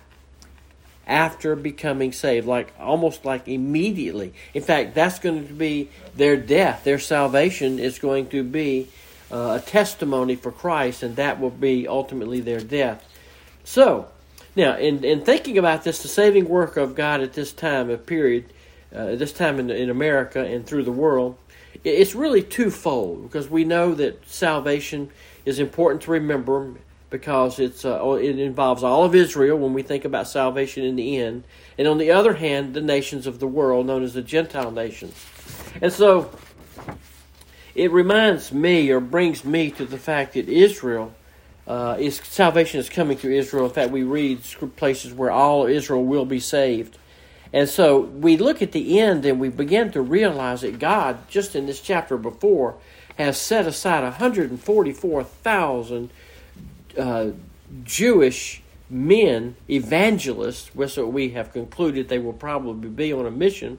after 1.10 1.56
becoming 1.56 2.12
saved, 2.12 2.46
like 2.46 2.72
almost 2.78 3.24
like 3.24 3.48
immediately. 3.48 4.32
In 4.54 4.62
fact, 4.62 4.94
that's 4.94 5.18
going 5.18 5.48
to 5.48 5.52
be 5.52 5.90
their 6.16 6.36
death. 6.36 6.84
Their 6.84 7.00
salvation 7.00 7.78
is 7.80 7.98
going 7.98 8.28
to 8.28 8.44
be 8.44 8.88
uh, 9.30 9.58
a 9.60 9.66
testimony 9.66 10.36
for 10.36 10.52
Christ, 10.52 11.02
and 11.02 11.16
that 11.16 11.40
will 11.40 11.50
be 11.50 11.88
ultimately 11.88 12.40
their 12.40 12.61
death. 12.61 13.06
So, 13.64 14.08
now, 14.54 14.76
in, 14.76 15.04
in 15.04 15.25
thinking 15.25 15.58
about 15.58 15.82
this, 15.82 16.02
the 16.02 16.08
saving 16.08 16.49
work 16.49 16.76
of 16.76 16.94
God 16.94 17.20
at 17.20 17.32
this 17.32 17.52
time 17.52 17.90
of 17.90 18.06
period, 18.06 18.52
uh, 18.94 19.16
this 19.16 19.32
time 19.32 19.58
in, 19.58 19.68
in 19.70 19.90
America 19.90 20.44
and 20.44 20.64
through 20.64 20.85
the 20.85 20.92
world, 20.92 21.37
it's 21.82 22.14
really 22.14 22.42
twofold 22.42 23.23
because 23.23 23.49
we 23.49 23.64
know 23.64 23.94
that 23.94 24.28
salvation 24.28 25.11
is 25.44 25.58
important 25.58 26.02
to 26.02 26.11
remember 26.12 26.75
because 27.11 27.59
it's 27.59 27.85
uh, 27.85 28.00
it 28.12 28.38
involves 28.38 28.83
all 28.83 29.05
of 29.05 29.14
Israel 29.14 29.59
when 29.59 29.75
we 29.75 29.83
think 29.83 30.05
about 30.05 30.29
salvation 30.29 30.85
in 30.85 30.97
the 30.97 31.19
end, 31.19 31.45
and 31.76 31.87
on 31.87 31.99
the 31.99 32.12
other 32.12 32.35
hand, 32.35 32.75
the 32.75 32.81
nations 32.81 33.26
of 33.26 33.40
the 33.40 33.47
world 33.47 33.87
known 33.87 34.02
as 34.02 34.14
the 34.14 34.23
Gentile 34.23 34.71
nations. 34.71 35.14
And 35.83 35.93
so 35.93 36.31
it 37.75 37.90
reminds 37.90 38.52
me 38.52 38.90
or 38.90 39.00
brings 39.00 39.45
me 39.45 39.71
to 39.73 39.85
the 39.85 39.99
fact 39.99 40.35
that 40.35 40.49
Israel 40.49 41.12
uh, 41.67 41.97
is 41.99 42.17
salvation 42.17 42.81
is 42.81 42.88
coming 42.88 43.17
through 43.17 43.35
Israel. 43.35 43.67
In 43.67 43.73
fact, 43.73 43.90
we 43.90 44.02
read 44.02 44.43
places 44.76 45.12
where 45.12 45.31
all 45.31 45.67
Israel 45.67 46.05
will 46.05 46.25
be 46.25 46.40
saved. 46.40 46.97
And 47.52 47.69
so 47.69 48.00
we 48.00 48.37
look 48.37 48.62
at 48.62 48.73
the 48.73 49.00
end 49.00 49.26
and 49.26 49.40
we 49.40 49.49
begin 49.49 49.90
to 49.93 50.00
realize 50.00 50.61
that 50.61 50.79
God, 50.79 51.29
just 51.29 51.57
in 51.57 51.67
this 51.67 51.81
chapter 51.81 52.17
before, 52.17 52.76
has 53.19 53.40
set 53.40 53.67
aside 53.67 54.05
144,000 54.05 56.11
uh, 56.99 57.30
Jewish 57.85 58.62
men, 58.88 59.56
evangelists, 59.68 60.75
which 60.75 60.97
we 60.97 61.30
have 61.30 61.52
concluded 61.52 62.09
they 62.09 62.18
will 62.18 62.32
probably 62.32 62.88
be 62.88 63.12
on 63.12 63.26
a 63.26 63.30
mission. 63.30 63.78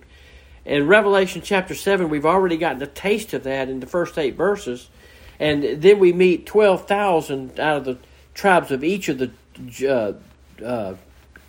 In 0.66 0.88
Revelation 0.88 1.42
chapter 1.44 1.76
7, 1.76 2.10
we've 2.10 2.26
already 2.26 2.58
gotten 2.58 2.82
a 2.82 2.88
taste 2.88 3.34
of 3.34 3.44
that 3.44 3.68
in 3.68 3.80
the 3.80 3.88
first 3.88 4.18
eight 4.18 4.36
verses. 4.36 4.90
And 5.40 5.82
then 5.82 6.00
we 6.00 6.14
meet 6.14 6.46
12,000 6.46 7.60
out 7.60 7.78
of 7.78 7.86
the 7.86 7.98
tribes 8.34 8.72
of 8.72 8.84
each 8.84 9.10
of 9.10 9.18
the 9.18 9.32
uh, 9.88 10.14
uh, 10.64 10.96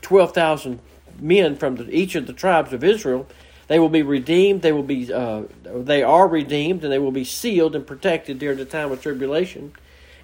12,000 0.01 0.81
men 1.21 1.57
from 1.57 1.77
the, 1.77 1.95
each 1.95 2.15
of 2.15 2.27
the 2.27 2.33
tribes 2.33 2.73
of 2.73 2.83
Israel 2.83 3.27
they 3.73 3.79
will 3.79 3.89
be 3.89 4.03
redeemed. 4.03 4.61
They 4.61 4.73
will 4.73 4.83
be. 4.83 5.11
Uh, 5.11 5.45
they 5.65 6.03
are 6.03 6.29
redeemed, 6.29 6.83
and 6.85 6.93
they 6.93 6.99
will 6.99 7.11
be 7.11 7.25
sealed 7.25 7.75
and 7.75 7.87
protected 7.87 8.39
during 8.39 8.59
the 8.59 8.67
time 8.67 8.93
of 8.93 9.01
tribulation. 9.01 9.73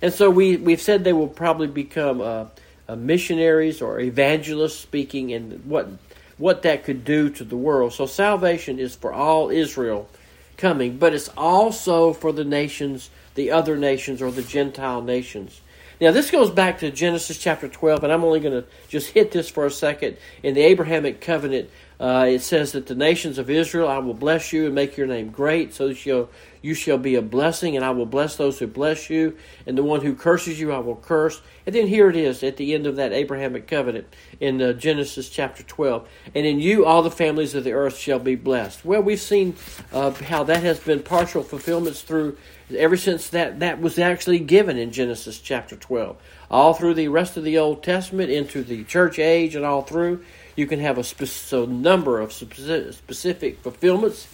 And 0.01 0.13
so 0.13 0.31
we 0.31 0.57
we've 0.57 0.81
said 0.81 1.05
they 1.05 1.13
will 1.13 1.29
probably 1.29 1.67
become 1.67 2.21
uh, 2.21 2.47
uh, 2.89 2.97
missionaries 2.97 3.83
or 3.83 4.01
evangelists, 4.01 4.79
speaking 4.79 5.33
and 5.33 5.65
what 5.65 5.89
what 6.37 6.63
that 6.63 6.85
could 6.85 7.05
do 7.05 7.31
to 7.31 7.45
the 7.45 7.57
world. 7.57 7.93
So 7.93 8.07
salvation 8.07 8.79
is 8.79 8.95
for 8.95 9.13
all 9.13 9.51
Israel 9.51 10.09
coming, 10.57 10.99
but 10.99 11.15
it's 11.15 11.29
also 11.37 12.13
for 12.13 12.33
the 12.33 12.45
nations 12.45 13.11
the 13.39 13.53
other 13.53 13.77
nations 13.77 14.21
or 14.21 14.33
the 14.33 14.43
Gentile 14.43 15.01
nations. 15.01 15.61
Now, 16.01 16.11
this 16.11 16.31
goes 16.31 16.51
back 16.51 16.79
to 16.81 16.91
Genesis 16.91 17.39
chapter 17.39 17.69
12, 17.69 18.05
and 18.05 18.13
I'm 18.13 18.25
only 18.25 18.41
going 18.41 18.63
to 18.63 18.69
just 18.89 19.11
hit 19.11 19.31
this 19.31 19.49
for 19.49 19.65
a 19.65 19.71
second. 19.71 20.17
In 20.43 20.55
the 20.55 20.63
Abrahamic 20.63 21.21
covenant, 21.21 21.71
uh, 22.01 22.27
it 22.29 22.43
says 22.43 22.73
that 22.73 22.87
the 22.87 22.95
nations 22.95 23.39
of 23.39 23.51
Israel, 23.51 23.89
I 23.89 23.99
will 23.99 24.15
bless 24.15 24.53
you 24.53 24.67
and 24.67 24.75
make 24.75 24.97
your 24.97 25.07
name 25.07 25.31
great, 25.31 25.75
so 25.75 25.93
shall 25.93 26.29
you 26.63 26.75
shall 26.75 26.99
be 26.99 27.15
a 27.15 27.23
blessing, 27.23 27.77
and 27.77 27.85
I 27.85 27.91
will 27.91 28.07
bless 28.07 28.37
those 28.37 28.59
who 28.59 28.67
bless 28.67 29.11
you, 29.11 29.37
and 29.67 29.79
the 29.79 29.83
one 29.83 30.01
who 30.01 30.15
curses 30.15 30.59
you 30.59 30.73
I 30.73 30.79
will 30.79 30.97
curse. 30.97 31.41
And 31.67 31.75
then 31.75 31.87
here 31.87 32.11
it 32.11 32.17
is 32.17 32.43
at 32.43 32.57
the 32.57 32.75
end 32.75 32.87
of 32.87 32.97
that 32.97 33.13
Abrahamic 33.13 33.67
covenant 33.69 34.07
in 34.41 34.61
uh, 34.61 34.73
Genesis 34.73 35.29
chapter 35.29 35.63
12. 35.63 36.09
And 36.35 36.47
in 36.47 36.59
you 36.59 36.85
all 36.85 37.03
the 37.03 37.11
families 37.11 37.55
of 37.55 37.65
the 37.65 37.73
earth 37.73 37.97
shall 37.97 38.19
be 38.19 38.35
blessed. 38.35 38.85
Well, 38.85 39.03
we've 39.03 39.21
seen 39.21 39.55
uh, 39.93 40.11
how 40.11 40.45
that 40.45 40.63
has 40.63 40.81
been 40.81 41.03
partial 41.03 41.43
fulfillments 41.43 42.03
through 42.03 42.37
ever 42.77 42.97
since 42.97 43.31
that, 43.31 43.61
that 43.61 43.81
was 43.81 43.99
actually 43.99 44.41
given 44.41 44.77
in 44.77 44.91
Genesis 44.91 45.39
chapter 45.39 45.77
12. 45.77 46.17
All 46.51 46.75
through 46.75 46.95
the 46.95 47.09
rest 47.09 47.37
of 47.37 47.45
the 47.45 47.59
Old 47.59 47.83
Testament, 47.83 48.31
into 48.31 48.63
the 48.63 48.85
church 48.85 49.19
age, 49.19 49.55
and 49.55 49.65
all 49.65 49.83
through, 49.83 50.25
you 50.59 50.67
can 50.67 50.81
have 50.81 50.99
a, 50.99 51.05
spe- 51.05 51.53
a 51.53 51.67
number 51.67 52.21
of 52.21 52.33
specific 52.33 53.61
fulfillments 53.61 54.27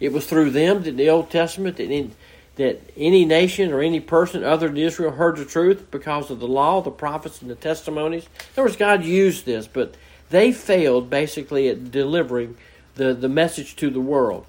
it 0.00 0.12
was 0.12 0.26
through 0.26 0.50
them 0.50 0.82
that 0.84 0.96
the 0.96 1.10
Old 1.10 1.30
Testament 1.30 1.76
that, 1.76 1.90
in, 1.90 2.12
that 2.56 2.80
any 2.96 3.24
nation 3.24 3.72
or 3.72 3.80
any 3.80 4.00
person 4.00 4.44
other 4.44 4.68
than 4.68 4.76
Israel 4.76 5.12
heard 5.12 5.36
the 5.36 5.44
truth 5.44 5.90
because 5.90 6.30
of 6.30 6.40
the 6.40 6.46
law, 6.46 6.80
the 6.82 6.90
prophets, 6.90 7.42
and 7.42 7.50
the 7.50 7.54
testimonies. 7.54 8.24
In 8.24 8.30
other 8.54 8.62
words, 8.62 8.76
God 8.76 9.04
used 9.04 9.44
this, 9.44 9.66
but 9.66 9.94
they 10.30 10.52
failed 10.52 11.10
basically 11.10 11.68
at 11.68 11.90
delivering 11.90 12.56
the, 12.94 13.14
the 13.14 13.28
message 13.28 13.76
to 13.76 13.90
the 13.90 14.00
world. 14.00 14.46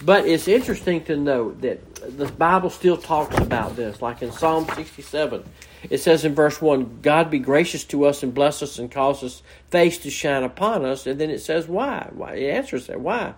But 0.00 0.26
it's 0.26 0.46
interesting 0.46 1.04
to 1.04 1.16
note 1.16 1.60
that 1.62 2.16
the 2.16 2.26
Bible 2.26 2.70
still 2.70 2.96
talks 2.96 3.36
about 3.38 3.74
this, 3.74 4.00
like 4.00 4.22
in 4.22 4.30
Psalm 4.30 4.66
67. 4.66 5.44
It 5.90 5.98
says 5.98 6.24
in 6.24 6.34
verse 6.34 6.62
1, 6.62 7.00
God 7.02 7.30
be 7.30 7.40
gracious 7.40 7.84
to 7.84 8.04
us 8.04 8.22
and 8.22 8.32
bless 8.32 8.62
us 8.62 8.78
and 8.78 8.90
cause 8.90 9.20
his 9.20 9.42
face 9.70 9.98
to 9.98 10.10
shine 10.10 10.44
upon 10.44 10.84
us. 10.84 11.06
And 11.06 11.20
then 11.20 11.30
it 11.30 11.40
says, 11.40 11.66
why? 11.66 12.08
Why? 12.12 12.34
It 12.34 12.50
answers 12.50 12.86
that. 12.86 13.00
Why? 13.00 13.34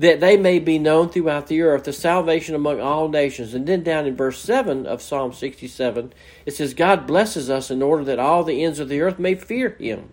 that 0.00 0.20
they 0.20 0.38
may 0.38 0.58
be 0.58 0.78
known 0.78 1.10
throughout 1.10 1.48
the 1.48 1.60
earth, 1.60 1.84
the 1.84 1.92
salvation 1.92 2.54
among 2.54 2.80
all 2.80 3.10
nations. 3.10 3.52
And 3.52 3.66
then 3.66 3.82
down 3.82 4.06
in 4.06 4.16
verse 4.16 4.38
7 4.38 4.86
of 4.86 5.02
Psalm 5.02 5.34
67, 5.34 6.14
it 6.46 6.52
says, 6.52 6.72
God 6.72 7.06
blesses 7.06 7.50
us 7.50 7.70
in 7.70 7.82
order 7.82 8.02
that 8.04 8.18
all 8.18 8.42
the 8.42 8.64
ends 8.64 8.78
of 8.78 8.88
the 8.88 9.02
earth 9.02 9.18
may 9.18 9.34
fear 9.34 9.76
him. 9.78 10.08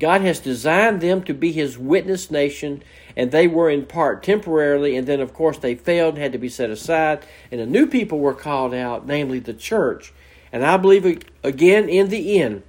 God 0.00 0.20
has 0.20 0.38
designed 0.38 1.00
them 1.00 1.22
to 1.24 1.34
be 1.34 1.52
his 1.52 1.76
witness 1.76 2.30
nation, 2.30 2.82
and 3.16 3.30
they 3.30 3.48
were 3.48 3.68
in 3.68 3.86
part 3.86 4.22
temporarily, 4.22 4.96
and 4.96 5.06
then, 5.06 5.20
of 5.20 5.34
course, 5.34 5.58
they 5.58 5.74
failed 5.74 6.14
and 6.14 6.22
had 6.22 6.32
to 6.32 6.38
be 6.38 6.48
set 6.48 6.70
aside, 6.70 7.26
and 7.50 7.60
a 7.60 7.66
new 7.66 7.86
people 7.86 8.18
were 8.18 8.34
called 8.34 8.72
out, 8.72 9.06
namely 9.06 9.40
the 9.40 9.54
church. 9.54 10.12
And 10.52 10.64
I 10.64 10.76
believe, 10.76 11.24
again, 11.42 11.88
in 11.88 12.08
the 12.08 12.40
end, 12.40 12.62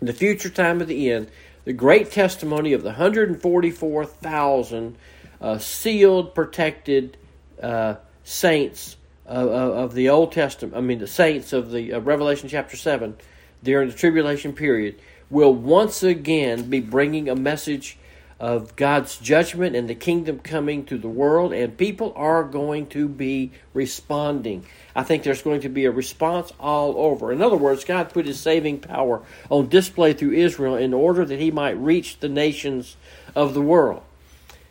the 0.00 0.12
future 0.12 0.48
time 0.48 0.80
of 0.80 0.86
the 0.86 1.10
end, 1.10 1.30
the 1.64 1.72
great 1.72 2.10
testimony 2.10 2.72
of 2.72 2.82
the 2.82 2.90
144,000 2.90 4.96
uh, 5.40 5.58
sealed, 5.58 6.34
protected 6.34 7.16
uh, 7.62 7.96
saints 8.24 8.96
of, 9.26 9.48
of, 9.48 9.94
the 9.94 10.08
Old 10.08 10.32
Testament, 10.32 10.76
I 10.76 10.80
mean, 10.80 10.98
the 10.98 11.06
saints 11.06 11.52
of 11.52 11.70
the 11.70 11.92
uh, 11.92 12.00
Revelation 12.00 12.48
chapter 12.48 12.76
7 12.76 13.16
during 13.62 13.90
the 13.90 13.94
tribulation 13.94 14.52
period, 14.52 14.98
will 15.30 15.52
once 15.52 16.02
again 16.02 16.70
be 16.70 16.80
bringing 16.80 17.28
a 17.28 17.36
message 17.36 17.98
of 18.40 18.76
God's 18.76 19.18
judgment 19.18 19.74
and 19.74 19.88
the 19.88 19.94
kingdom 19.94 20.38
coming 20.38 20.84
to 20.86 20.96
the 20.96 21.08
world, 21.08 21.52
and 21.52 21.76
people 21.76 22.12
are 22.14 22.44
going 22.44 22.86
to 22.88 23.08
be 23.08 23.50
responding. 23.74 24.64
I 24.94 25.02
think 25.02 25.24
there's 25.24 25.42
going 25.42 25.62
to 25.62 25.68
be 25.68 25.86
a 25.86 25.90
response 25.90 26.52
all 26.60 26.96
over. 26.96 27.32
In 27.32 27.42
other 27.42 27.56
words, 27.56 27.84
God 27.84 28.10
put 28.10 28.26
his 28.26 28.38
saving 28.38 28.78
power 28.78 29.22
on 29.50 29.68
display 29.68 30.12
through 30.12 30.32
Israel 30.32 30.76
in 30.76 30.94
order 30.94 31.24
that 31.24 31.40
he 31.40 31.50
might 31.50 31.76
reach 31.78 32.20
the 32.20 32.28
nations 32.28 32.96
of 33.34 33.54
the 33.54 33.62
world. 33.62 34.02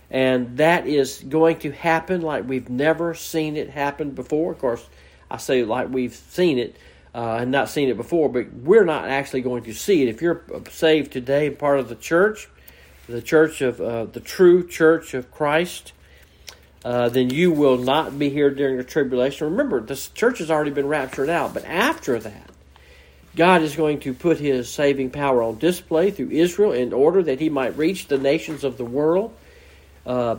And 0.09 0.57
that 0.57 0.87
is 0.87 1.21
going 1.27 1.59
to 1.59 1.71
happen 1.71 2.21
like 2.21 2.47
we've 2.47 2.69
never 2.69 3.13
seen 3.13 3.57
it 3.57 3.69
happen 3.69 4.11
before. 4.11 4.53
Of 4.53 4.59
course, 4.59 4.87
I 5.29 5.35
say 5.37 5.65
like 5.65 5.89
we've 5.89 6.15
seen 6.15 6.57
it 6.57 6.77
uh, 7.17 7.38
and 7.41 7.50
not 7.50 7.67
seen 7.67 7.89
it 7.89 7.97
before, 7.97 8.29
but 8.29 8.53
we're 8.53 8.86
not 8.86 9.09
actually 9.09 9.41
going 9.41 9.63
to 9.63 9.74
see 9.74 10.03
it. 10.03 10.07
If 10.07 10.21
you're 10.21 10.43
saved 10.69 11.12
today 11.12 11.47
and 11.47 11.57
part 11.57 11.79
of 11.79 11.89
the 11.89 11.95
church, 11.95 12.47
the 13.09 13.24
church 13.24 13.62
of 13.62 13.81
uh, 13.81 14.05
the 14.05 14.19
true 14.19 14.67
church 14.67 15.15
of 15.15 15.31
Christ, 15.31 15.93
uh, 16.86 17.09
then 17.09 17.31
you 17.31 17.51
will 17.51 17.79
not 17.79 18.19
be 18.19 18.29
here 18.29 18.51
during 18.51 18.77
the 18.77 18.83
tribulation. 18.83 19.50
Remember, 19.50 19.81
this 19.81 20.09
church 20.09 20.38
has 20.38 20.51
already 20.51 20.69
been 20.69 20.88
raptured 20.88 21.27
out, 21.27 21.55
but 21.55 21.65
after 21.65 22.19
that, 22.19 22.51
God 23.36 23.63
is 23.63 23.75
going 23.75 24.01
to 24.01 24.13
put 24.13 24.38
his 24.38 24.69
saving 24.69 25.09
power 25.09 25.41
on 25.41 25.57
display 25.57 26.12
through 26.12 26.29
Israel 26.29 26.71
in 26.71 26.93
order 26.93 27.24
that 27.24 27.39
he 27.39 27.50
might 27.50 27.75
reach 27.77 28.07
the 28.07 28.19
nations 28.19 28.63
of 28.63 28.77
the 28.77 28.86
world. 28.86 29.33
Uh, 30.05 30.38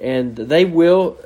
and 0.00 0.34
they 0.34 0.64
will, 0.64 1.18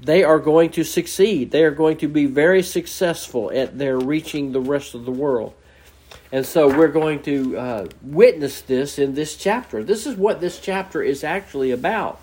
they 0.00 0.22
are 0.22 0.38
going 0.38 0.70
to 0.70 0.84
succeed. 0.84 1.50
They 1.50 1.64
are 1.64 1.70
going 1.70 1.98
to 1.98 2.08
be 2.08 2.26
very 2.26 2.62
successful 2.62 3.50
at 3.52 3.78
their 3.78 3.98
reaching 3.98 4.52
the 4.52 4.60
rest 4.60 4.94
of 4.94 5.04
the 5.04 5.10
world. 5.10 5.54
And 6.30 6.44
so 6.44 6.68
we're 6.68 6.88
going 6.88 7.22
to 7.22 7.58
uh, 7.58 7.86
witness 8.02 8.60
this 8.60 8.98
in 8.98 9.14
this 9.14 9.36
chapter. 9.36 9.82
This 9.82 10.06
is 10.06 10.14
what 10.16 10.40
this 10.40 10.60
chapter 10.60 11.02
is 11.02 11.24
actually 11.24 11.70
about. 11.70 12.20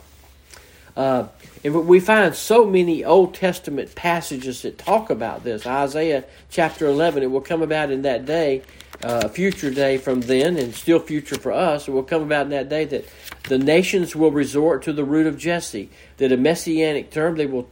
Uh, 0.95 1.27
and 1.63 1.87
we 1.87 1.99
find 1.99 2.33
so 2.35 2.65
many 2.65 3.03
Old 3.03 3.33
Testament 3.33 3.95
passages 3.95 4.61
that 4.61 4.77
talk 4.77 5.09
about 5.09 5.43
this. 5.43 5.65
Isaiah 5.65 6.23
chapter 6.49 6.85
11, 6.85 7.23
it 7.23 7.31
will 7.31 7.41
come 7.41 7.61
about 7.61 7.91
in 7.91 8.03
that 8.03 8.25
day, 8.25 8.61
uh, 9.03 9.21
a 9.25 9.29
future 9.29 9.71
day 9.71 9.97
from 9.97 10.21
then, 10.21 10.57
and 10.57 10.73
still 10.73 10.99
future 10.99 11.37
for 11.37 11.51
us. 11.51 11.87
It 11.87 11.91
will 11.91 12.03
come 12.03 12.23
about 12.23 12.45
in 12.45 12.49
that 12.51 12.69
day 12.69 12.85
that 12.85 13.05
the 13.43 13.57
nations 13.57 14.15
will 14.15 14.31
resort 14.31 14.83
to 14.83 14.93
the 14.93 15.03
root 15.03 15.27
of 15.27 15.37
Jesse. 15.37 15.89
That 16.17 16.31
a 16.31 16.37
messianic 16.37 17.11
term, 17.11 17.35
they 17.35 17.45
will, 17.45 17.69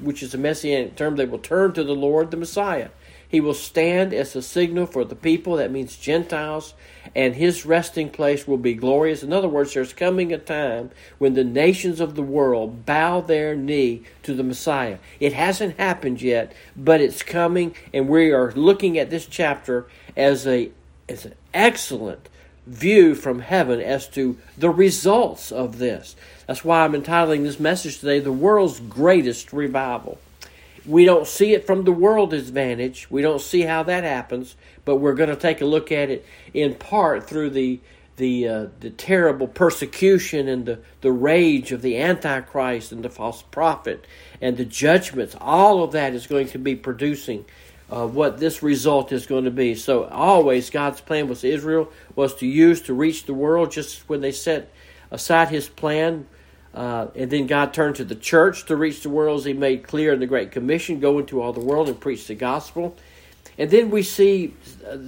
which 0.00 0.22
is 0.22 0.34
a 0.34 0.38
messianic 0.38 0.96
term, 0.96 1.16
they 1.16 1.26
will 1.26 1.38
turn 1.38 1.72
to 1.72 1.84
the 1.84 1.94
Lord, 1.94 2.30
the 2.30 2.36
Messiah. 2.36 2.88
He 3.30 3.40
will 3.40 3.54
stand 3.54 4.12
as 4.12 4.34
a 4.34 4.42
signal 4.42 4.86
for 4.86 5.04
the 5.04 5.14
people, 5.14 5.56
that 5.56 5.70
means 5.70 5.96
Gentiles, 5.96 6.74
and 7.14 7.36
his 7.36 7.64
resting 7.64 8.10
place 8.10 8.44
will 8.44 8.56
be 8.56 8.74
glorious. 8.74 9.22
In 9.22 9.32
other 9.32 9.48
words, 9.48 9.72
there's 9.72 9.92
coming 9.92 10.32
a 10.32 10.38
time 10.38 10.90
when 11.18 11.34
the 11.34 11.44
nations 11.44 12.00
of 12.00 12.16
the 12.16 12.24
world 12.24 12.84
bow 12.84 13.20
their 13.20 13.54
knee 13.54 14.02
to 14.24 14.34
the 14.34 14.42
Messiah. 14.42 14.98
It 15.20 15.32
hasn't 15.32 15.78
happened 15.78 16.20
yet, 16.20 16.52
but 16.76 17.00
it's 17.00 17.22
coming, 17.22 17.76
and 17.94 18.08
we 18.08 18.32
are 18.32 18.50
looking 18.50 18.98
at 18.98 19.10
this 19.10 19.26
chapter 19.26 19.86
as 20.16 20.46
a 20.46 20.70
as 21.08 21.24
an 21.24 21.34
excellent 21.52 22.28
view 22.66 23.14
from 23.14 23.40
heaven 23.40 23.80
as 23.80 24.08
to 24.08 24.38
the 24.56 24.70
results 24.70 25.50
of 25.50 25.78
this. 25.78 26.14
That's 26.46 26.64
why 26.64 26.84
I'm 26.84 26.94
entitling 26.94 27.42
this 27.42 27.58
message 27.58 27.98
today, 27.98 28.20
The 28.20 28.32
World's 28.32 28.80
Greatest 28.80 29.52
Revival. 29.52 30.18
We 30.86 31.04
don't 31.04 31.26
see 31.26 31.52
it 31.52 31.66
from 31.66 31.84
the 31.84 31.92
world's 31.92 32.48
vantage. 32.48 33.10
We 33.10 33.22
don't 33.22 33.40
see 33.40 33.62
how 33.62 33.82
that 33.84 34.04
happens, 34.04 34.56
but 34.84 34.96
we're 34.96 35.14
going 35.14 35.28
to 35.30 35.36
take 35.36 35.60
a 35.60 35.66
look 35.66 35.92
at 35.92 36.10
it 36.10 36.24
in 36.54 36.74
part 36.74 37.28
through 37.28 37.50
the 37.50 37.80
the 38.16 38.46
uh, 38.46 38.66
the 38.80 38.90
terrible 38.90 39.48
persecution 39.48 40.46
and 40.46 40.66
the, 40.66 40.78
the 41.00 41.10
rage 41.10 41.72
of 41.72 41.80
the 41.80 41.96
antichrist 41.96 42.92
and 42.92 43.02
the 43.02 43.08
false 43.08 43.42
prophet 43.50 44.06
and 44.42 44.58
the 44.58 44.64
judgments 44.64 45.34
all 45.40 45.82
of 45.82 45.92
that 45.92 46.12
is 46.12 46.26
going 46.26 46.46
to 46.46 46.58
be 46.58 46.76
producing 46.76 47.46
uh, 47.90 48.06
what 48.06 48.38
this 48.38 48.62
result 48.62 49.12
is 49.12 49.26
going 49.26 49.44
to 49.44 49.50
be 49.50 49.74
so 49.74 50.04
always 50.04 50.70
god's 50.70 51.00
plan 51.00 51.28
with 51.28 51.44
israel 51.44 51.90
was 52.14 52.34
to 52.34 52.46
use 52.46 52.80
to 52.80 52.94
reach 52.94 53.24
the 53.26 53.34
world 53.34 53.70
just 53.70 54.08
when 54.08 54.20
they 54.20 54.32
set 54.32 54.72
aside 55.10 55.48
his 55.48 55.68
plan 55.68 56.26
uh, 56.72 57.08
and 57.16 57.30
then 57.30 57.46
God 57.46 57.74
turned 57.74 57.96
to 57.96 58.04
the 58.04 58.14
church 58.14 58.66
to 58.66 58.76
reach 58.76 59.02
the 59.02 59.10
world 59.10 59.40
as 59.40 59.44
He 59.44 59.52
made 59.52 59.82
clear 59.82 60.12
in 60.12 60.20
the 60.20 60.26
Great 60.26 60.52
Commission 60.52 61.00
go 61.00 61.18
into 61.18 61.42
all 61.42 61.52
the 61.52 61.60
world 61.60 61.88
and 61.88 61.98
preach 61.98 62.26
the 62.26 62.34
gospel. 62.34 62.96
And 63.58 63.70
then 63.70 63.90
we 63.90 64.02
see 64.02 64.54
uh, 64.88 64.98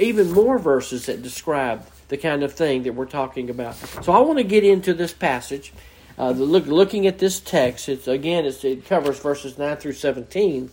even 0.00 0.32
more 0.32 0.58
verses 0.58 1.06
that 1.06 1.22
describe 1.22 1.86
the 2.08 2.16
kind 2.16 2.42
of 2.42 2.52
thing 2.52 2.84
that 2.84 2.94
we're 2.94 3.04
talking 3.04 3.50
about. 3.50 3.76
So 3.76 4.12
I 4.12 4.20
want 4.20 4.38
to 4.38 4.44
get 4.44 4.64
into 4.64 4.94
this 4.94 5.12
passage. 5.12 5.72
Uh, 6.18 6.30
look, 6.30 6.66
looking 6.66 7.06
at 7.06 7.18
this 7.18 7.38
text, 7.38 7.88
it's 7.88 8.08
again 8.08 8.44
it's, 8.46 8.64
it 8.64 8.86
covers 8.86 9.18
verses 9.20 9.58
nine 9.58 9.76
through 9.76 9.92
seventeen, 9.92 10.70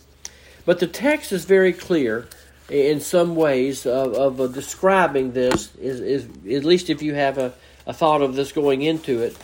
but 0.64 0.80
the 0.80 0.86
text 0.86 1.32
is 1.32 1.44
very 1.44 1.72
clear 1.72 2.28
in 2.68 3.00
some 3.00 3.34
ways 3.34 3.86
of, 3.86 4.14
of 4.14 4.40
uh, 4.40 4.46
describing 4.46 5.32
this. 5.32 5.74
Is, 5.76 6.00
is 6.00 6.24
at 6.54 6.64
least 6.64 6.90
if 6.90 7.02
you 7.02 7.14
have 7.14 7.38
a, 7.38 7.54
a 7.86 7.92
thought 7.92 8.22
of 8.22 8.34
this 8.34 8.52
going 8.52 8.82
into 8.82 9.22
it 9.22 9.36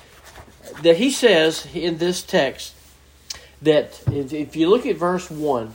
that 0.83 0.97
he 0.97 1.11
says 1.11 1.67
in 1.75 1.99
this 1.99 2.23
text 2.23 2.75
that 3.63 4.01
if 4.11 4.57
you 4.57 4.69
look 4.69 4.87
at 4.87 4.97
verse 4.97 5.31
1, 5.31 5.75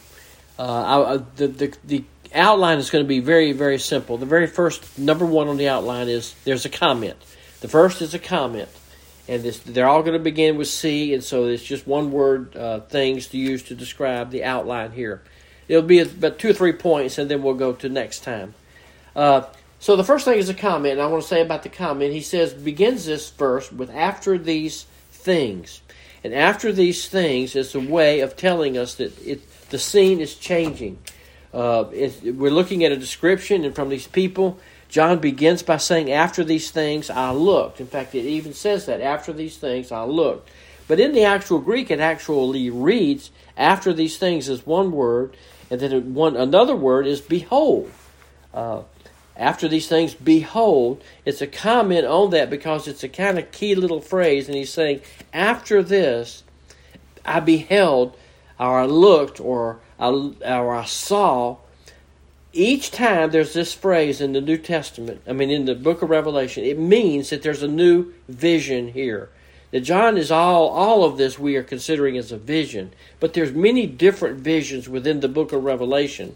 uh, 0.58 1.20
the, 1.36 1.48
the, 1.48 1.74
the 1.86 2.04
outline 2.34 2.78
is 2.78 2.90
going 2.90 3.04
to 3.04 3.08
be 3.08 3.20
very, 3.20 3.52
very 3.52 3.80
simple. 3.80 4.18
The 4.18 4.26
very 4.26 4.48
first, 4.48 5.00
number 5.00 5.26
one 5.26 5.48
on 5.48 5.58
the 5.58 5.70
outline 5.70 6.10
is 6.10 6.36
there's 6.44 6.66
a 6.66 6.70
comment. 6.70 7.18
The 7.62 7.68
first 7.68 8.02
is 8.02 8.14
a 8.14 8.20
comment. 8.20 8.70
And 9.30 9.44
this, 9.44 9.60
they're 9.60 9.88
all 9.88 10.02
going 10.02 10.18
to 10.18 10.20
begin 10.20 10.58
with 10.58 10.68
C, 10.68 11.14
and 11.14 11.24
so 11.24 11.46
it's 11.46 11.64
just 11.64 11.86
one 11.86 12.12
word 12.12 12.58
uh, 12.58 12.80
things 12.80 13.28
to 13.28 13.38
use 13.38 13.62
to 13.64 13.76
describe 13.76 14.32
the 14.32 14.44
outline 14.44 14.92
here. 14.92 15.22
It'll 15.68 15.84
be 15.84 16.00
about 16.00 16.40
two 16.40 16.50
or 16.50 16.54
three 16.54 16.74
points, 16.74 17.20
and 17.20 17.30
then 17.30 17.44
we'll 17.44 17.54
go 17.54 17.74
to 17.74 17.90
next 17.90 18.24
time. 18.24 18.56
Uh, 19.16 19.44
so 19.78 19.96
the 19.96 20.04
first 20.04 20.26
thing 20.26 20.40
is 20.40 20.50
a 20.50 20.56
comment, 20.56 20.94
and 20.94 21.02
I 21.02 21.06
want 21.06 21.22
to 21.22 21.30
say 21.30 21.44
about 21.44 21.62
the 21.62 21.70
comment. 21.70 22.12
He 22.12 22.22
says 22.22 22.56
begins 22.56 23.06
this 23.06 23.30
verse 23.30 23.72
with 23.72 23.92
"after 23.92 24.36
these 24.36 24.88
things," 25.12 25.82
and 26.24 26.34
after 26.34 26.72
these 26.72 27.08
things 27.08 27.56
is 27.56 27.76
a 27.76 27.80
way 27.80 28.22
of 28.22 28.36
telling 28.36 28.80
us 28.80 28.96
that 28.96 29.16
it, 29.26 29.42
the 29.70 29.78
scene 29.78 30.22
is 30.22 30.34
changing. 30.34 30.98
Uh, 31.54 31.86
it, 31.94 32.36
we're 32.36 32.50
looking 32.50 32.84
at 32.84 32.92
a 32.92 32.98
description, 32.98 33.64
and 33.64 33.76
from 33.76 33.90
these 33.90 34.08
people, 34.08 34.60
John 34.90 35.20
begins 35.20 35.64
by 35.64 35.78
saying, 35.78 36.12
After 36.12 36.44
these 36.44 36.72
things 36.72 37.10
I 37.10 37.32
looked. 37.32 37.80
In 37.80 37.88
fact, 37.88 38.16
it 38.16 38.26
even 38.26 38.54
says 38.54 38.88
that, 38.88 39.02
After 39.02 39.32
these 39.32 39.58
things 39.58 39.92
I 39.92 40.04
looked. 40.04 40.50
But 40.88 41.00
in 41.00 41.14
the 41.14 41.24
actual 41.24 41.60
Greek, 41.60 41.92
it 41.92 42.00
actually 42.00 42.70
reads, 42.70 43.30
After 43.56 43.94
these 43.94 44.18
things 44.18 44.50
is 44.50 44.66
one 44.66 44.92
word, 44.92 45.38
and 45.70 45.80
then 45.80 46.16
one 46.16 46.36
another 46.36 46.76
word 46.76 47.06
is 47.06 47.22
behold. 47.22 47.92
Uh, 48.54 48.82
after 49.40 49.70
these 49.70 49.88
things, 49.88 50.14
behold. 50.14 51.02
It's 51.24 51.42
a 51.42 51.48
comment 51.48 52.06
on 52.06 52.32
that 52.32 52.50
because 52.50 52.88
it's 52.88 53.04
a 53.04 53.10
kind 53.10 53.40
of 53.40 53.52
key 53.52 53.74
little 53.74 54.02
phrase, 54.02 54.48
and 54.48 54.58
he's 54.58 54.74
saying, 54.74 55.02
After 55.32 55.82
this, 55.82 56.44
I 57.24 57.40
beheld, 57.40 58.18
or 58.60 58.80
I 58.80 58.86
looked, 58.86 59.40
or 59.40 59.80
I, 59.98 60.08
or 60.10 60.76
I 60.76 60.86
saw 60.86 61.58
each 62.52 62.92
time 62.92 63.30
there's 63.30 63.54
this 63.54 63.74
phrase 63.74 64.22
in 64.22 64.34
the 64.34 64.42
New 64.42 64.58
Testament, 64.58 65.22
I 65.28 65.34
mean, 65.34 65.52
in 65.52 65.66
the 65.66 65.76
book 65.76 66.02
of 66.02 66.10
Revelation, 66.10 66.64
it 66.64 66.80
means 66.80 67.30
that 67.30 67.44
there's 67.44 67.64
a 67.64 67.68
new 67.68 68.14
vision 68.28 68.90
here. 68.90 69.30
That 69.72 69.82
John 69.82 70.18
is 70.18 70.32
all, 70.32 70.70
all 70.70 71.04
of 71.04 71.18
this 71.18 71.38
we 71.38 71.56
are 71.56 71.64
considering 71.64 72.18
as 72.18 72.32
a 72.32 72.38
vision, 72.38 72.92
but 73.20 73.34
there's 73.34 73.52
many 73.52 73.86
different 73.86 74.40
visions 74.40 74.90
within 74.90 75.20
the 75.20 75.28
book 75.28 75.54
of 75.54 75.64
Revelation 75.64 76.36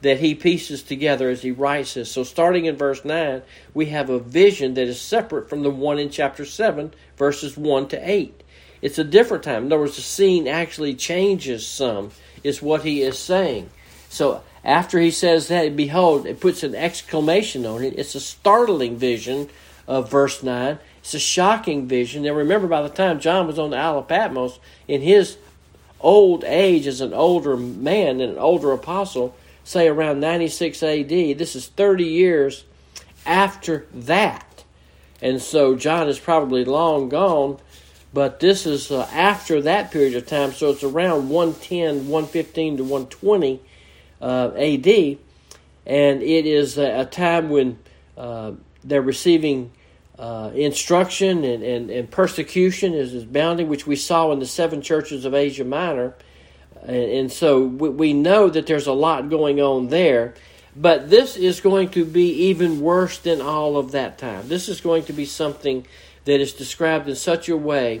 that 0.00 0.18
he 0.18 0.34
pieces 0.34 0.82
together 0.82 1.30
as 1.30 1.42
he 1.42 1.50
writes 1.50 1.94
this. 1.94 2.10
So, 2.10 2.24
starting 2.24 2.66
in 2.66 2.76
verse 2.76 3.04
9, 3.04 3.42
we 3.72 3.86
have 3.86 4.10
a 4.10 4.18
vision 4.18 4.74
that 4.74 4.88
is 4.88 5.00
separate 5.00 5.48
from 5.48 5.62
the 5.62 5.70
one 5.70 5.98
in 5.98 6.10
chapter 6.10 6.44
7, 6.44 6.92
verses 7.16 7.56
1 7.56 7.88
to 7.88 8.10
8. 8.10 8.42
It's 8.82 8.98
a 8.98 9.04
different 9.04 9.44
time. 9.44 9.66
In 9.66 9.72
other 9.72 9.80
words, 9.80 9.96
the 9.96 10.02
scene 10.02 10.46
actually 10.46 10.94
changes 10.94 11.66
some, 11.66 12.10
is 12.42 12.60
what 12.60 12.82
he 12.82 13.00
is 13.00 13.18
saying. 13.18 13.70
So, 14.10 14.42
after 14.64 14.98
he 14.98 15.10
says 15.10 15.48
that, 15.48 15.76
behold, 15.76 16.26
it 16.26 16.40
puts 16.40 16.62
an 16.62 16.74
exclamation 16.74 17.66
on 17.66 17.84
it. 17.84 17.98
It's 17.98 18.14
a 18.14 18.20
startling 18.20 18.96
vision 18.96 19.50
of 19.86 20.10
verse 20.10 20.42
9. 20.42 20.78
It's 21.00 21.12
a 21.12 21.18
shocking 21.18 21.86
vision. 21.86 22.22
Now 22.22 22.32
remember, 22.32 22.66
by 22.66 22.80
the 22.80 22.88
time 22.88 23.20
John 23.20 23.46
was 23.46 23.58
on 23.58 23.70
the 23.70 23.76
Isle 23.76 23.98
of 23.98 24.08
Patmos, 24.08 24.58
in 24.88 25.02
his 25.02 25.36
old 26.00 26.44
age 26.44 26.86
as 26.86 27.02
an 27.02 27.12
older 27.12 27.58
man 27.58 28.22
and 28.22 28.32
an 28.32 28.38
older 28.38 28.72
apostle, 28.72 29.36
say 29.64 29.86
around 29.86 30.20
96 30.20 30.82
AD, 30.82 31.08
this 31.08 31.54
is 31.54 31.68
30 31.68 32.04
years 32.04 32.64
after 33.26 33.86
that. 33.92 34.64
And 35.20 35.42
so 35.42 35.76
John 35.76 36.08
is 36.08 36.18
probably 36.18 36.64
long 36.64 37.10
gone, 37.10 37.58
but 38.14 38.40
this 38.40 38.64
is 38.64 38.90
uh, 38.90 39.08
after 39.12 39.60
that 39.62 39.90
period 39.90 40.14
of 40.14 40.26
time, 40.26 40.52
so 40.52 40.70
it's 40.70 40.84
around 40.84 41.28
110, 41.28 42.08
115 42.08 42.76
to 42.78 42.82
120 42.82 43.60
uh, 44.24 44.52
AD, 44.56 45.18
and 45.86 46.22
it 46.22 46.46
is 46.46 46.78
a, 46.78 47.00
a 47.00 47.04
time 47.04 47.50
when 47.50 47.78
uh, 48.16 48.52
they're 48.82 49.02
receiving 49.02 49.70
uh, 50.18 50.50
instruction 50.54 51.44
and, 51.44 51.62
and, 51.62 51.90
and 51.90 52.10
persecution 52.10 52.94
is, 52.94 53.12
is 53.12 53.24
bounding, 53.24 53.68
which 53.68 53.86
we 53.86 53.96
saw 53.96 54.32
in 54.32 54.38
the 54.38 54.46
seven 54.46 54.80
churches 54.80 55.26
of 55.26 55.34
Asia 55.34 55.64
Minor. 55.64 56.14
And, 56.82 57.10
and 57.10 57.32
so 57.32 57.66
we, 57.66 57.88
we 57.90 58.12
know 58.14 58.48
that 58.48 58.66
there's 58.66 58.86
a 58.86 58.92
lot 58.92 59.28
going 59.28 59.60
on 59.60 59.88
there. 59.88 60.34
But 60.76 61.10
this 61.10 61.36
is 61.36 61.60
going 61.60 61.90
to 61.90 62.04
be 62.04 62.32
even 62.46 62.80
worse 62.80 63.18
than 63.18 63.40
all 63.40 63.76
of 63.76 63.92
that 63.92 64.18
time. 64.18 64.48
This 64.48 64.68
is 64.68 64.80
going 64.80 65.04
to 65.04 65.12
be 65.12 65.24
something 65.24 65.86
that 66.24 66.40
is 66.40 66.54
described 66.54 67.08
in 67.08 67.14
such 67.14 67.48
a 67.48 67.56
way 67.56 68.00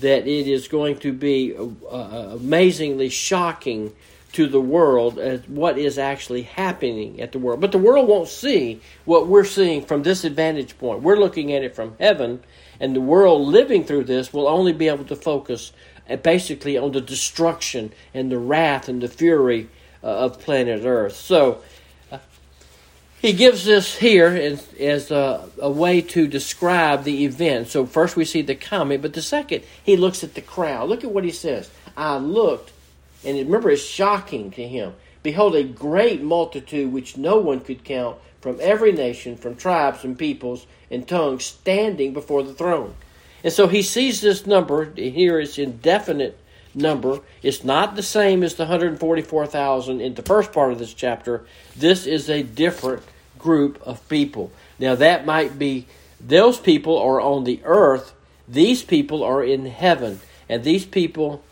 that 0.00 0.26
it 0.26 0.48
is 0.48 0.66
going 0.66 0.98
to 0.98 1.12
be 1.12 1.54
uh, 1.56 2.36
amazingly 2.36 3.08
shocking 3.08 3.94
to 4.32 4.46
the 4.46 4.60
world 4.60 5.18
as 5.18 5.40
what 5.48 5.76
is 5.78 5.98
actually 5.98 6.42
happening 6.42 7.20
at 7.20 7.32
the 7.32 7.38
world. 7.38 7.60
But 7.60 7.72
the 7.72 7.78
world 7.78 8.08
won't 8.08 8.28
see 8.28 8.80
what 9.04 9.26
we're 9.26 9.44
seeing 9.44 9.82
from 9.82 10.02
this 10.02 10.24
vantage 10.24 10.78
point. 10.78 11.02
We're 11.02 11.18
looking 11.18 11.52
at 11.52 11.64
it 11.64 11.74
from 11.74 11.96
heaven, 11.98 12.40
and 12.78 12.94
the 12.94 13.00
world 13.00 13.48
living 13.48 13.84
through 13.84 14.04
this 14.04 14.32
will 14.32 14.46
only 14.46 14.72
be 14.72 14.88
able 14.88 15.04
to 15.06 15.16
focus 15.16 15.72
uh, 16.08 16.16
basically 16.16 16.78
on 16.78 16.92
the 16.92 17.00
destruction 17.00 17.92
and 18.14 18.30
the 18.30 18.38
wrath 18.38 18.88
and 18.88 19.02
the 19.02 19.08
fury 19.08 19.68
uh, 20.02 20.06
of 20.06 20.40
planet 20.40 20.84
Earth. 20.84 21.16
So 21.16 21.62
uh, 22.12 22.18
he 23.20 23.32
gives 23.32 23.64
this 23.64 23.98
here 23.98 24.28
as, 24.28 24.72
as 24.74 25.10
a, 25.10 25.48
a, 25.60 25.70
way 25.70 26.00
to 26.02 26.26
describe 26.26 27.04
the 27.04 27.24
event. 27.24 27.68
So 27.68 27.84
first 27.84 28.16
we 28.16 28.24
see 28.24 28.42
the 28.42 28.54
comment, 28.54 29.02
but 29.02 29.12
the 29.12 29.22
second 29.22 29.64
he 29.82 29.96
looks 29.96 30.22
at 30.22 30.34
the 30.34 30.40
crowd. 30.40 30.88
Look 30.88 31.04
at 31.04 31.10
what 31.10 31.24
he 31.24 31.32
says. 31.32 31.70
I 31.96 32.16
looked 32.16 32.72
and 33.24 33.38
remember, 33.38 33.70
it's 33.70 33.84
shocking 33.84 34.50
to 34.52 34.66
him. 34.66 34.94
Behold, 35.22 35.54
a 35.54 35.62
great 35.62 36.22
multitude 36.22 36.92
which 36.92 37.16
no 37.16 37.38
one 37.38 37.60
could 37.60 37.84
count 37.84 38.16
from 38.40 38.58
every 38.60 38.92
nation, 38.92 39.36
from 39.36 39.54
tribes 39.54 40.04
and 40.04 40.18
peoples 40.18 40.66
and 40.90 41.06
tongues, 41.06 41.44
standing 41.44 42.12
before 42.12 42.42
the 42.42 42.54
throne. 42.54 42.94
And 43.44 43.52
so 43.52 43.68
he 43.68 43.82
sees 43.82 44.20
this 44.20 44.46
number. 44.46 44.86
Here 44.94 45.38
it's 45.38 45.58
indefinite 45.58 46.38
number. 46.74 47.20
It's 47.42 47.64
not 47.64 47.96
the 47.96 48.02
same 48.02 48.42
as 48.42 48.54
the 48.54 48.64
144,000 48.64 50.00
in 50.00 50.14
the 50.14 50.22
first 50.22 50.52
part 50.52 50.72
of 50.72 50.78
this 50.78 50.94
chapter. 50.94 51.44
This 51.76 52.06
is 52.06 52.30
a 52.30 52.42
different 52.42 53.02
group 53.38 53.80
of 53.82 54.06
people. 54.08 54.50
Now, 54.78 54.94
that 54.94 55.26
might 55.26 55.58
be 55.58 55.86
those 56.20 56.58
people 56.58 56.98
are 56.98 57.20
on 57.20 57.44
the 57.44 57.60
earth, 57.64 58.14
these 58.48 58.82
people 58.82 59.22
are 59.22 59.42
in 59.42 59.66
heaven. 59.66 60.20
And 60.48 60.64
these 60.64 60.84
people 60.84 61.42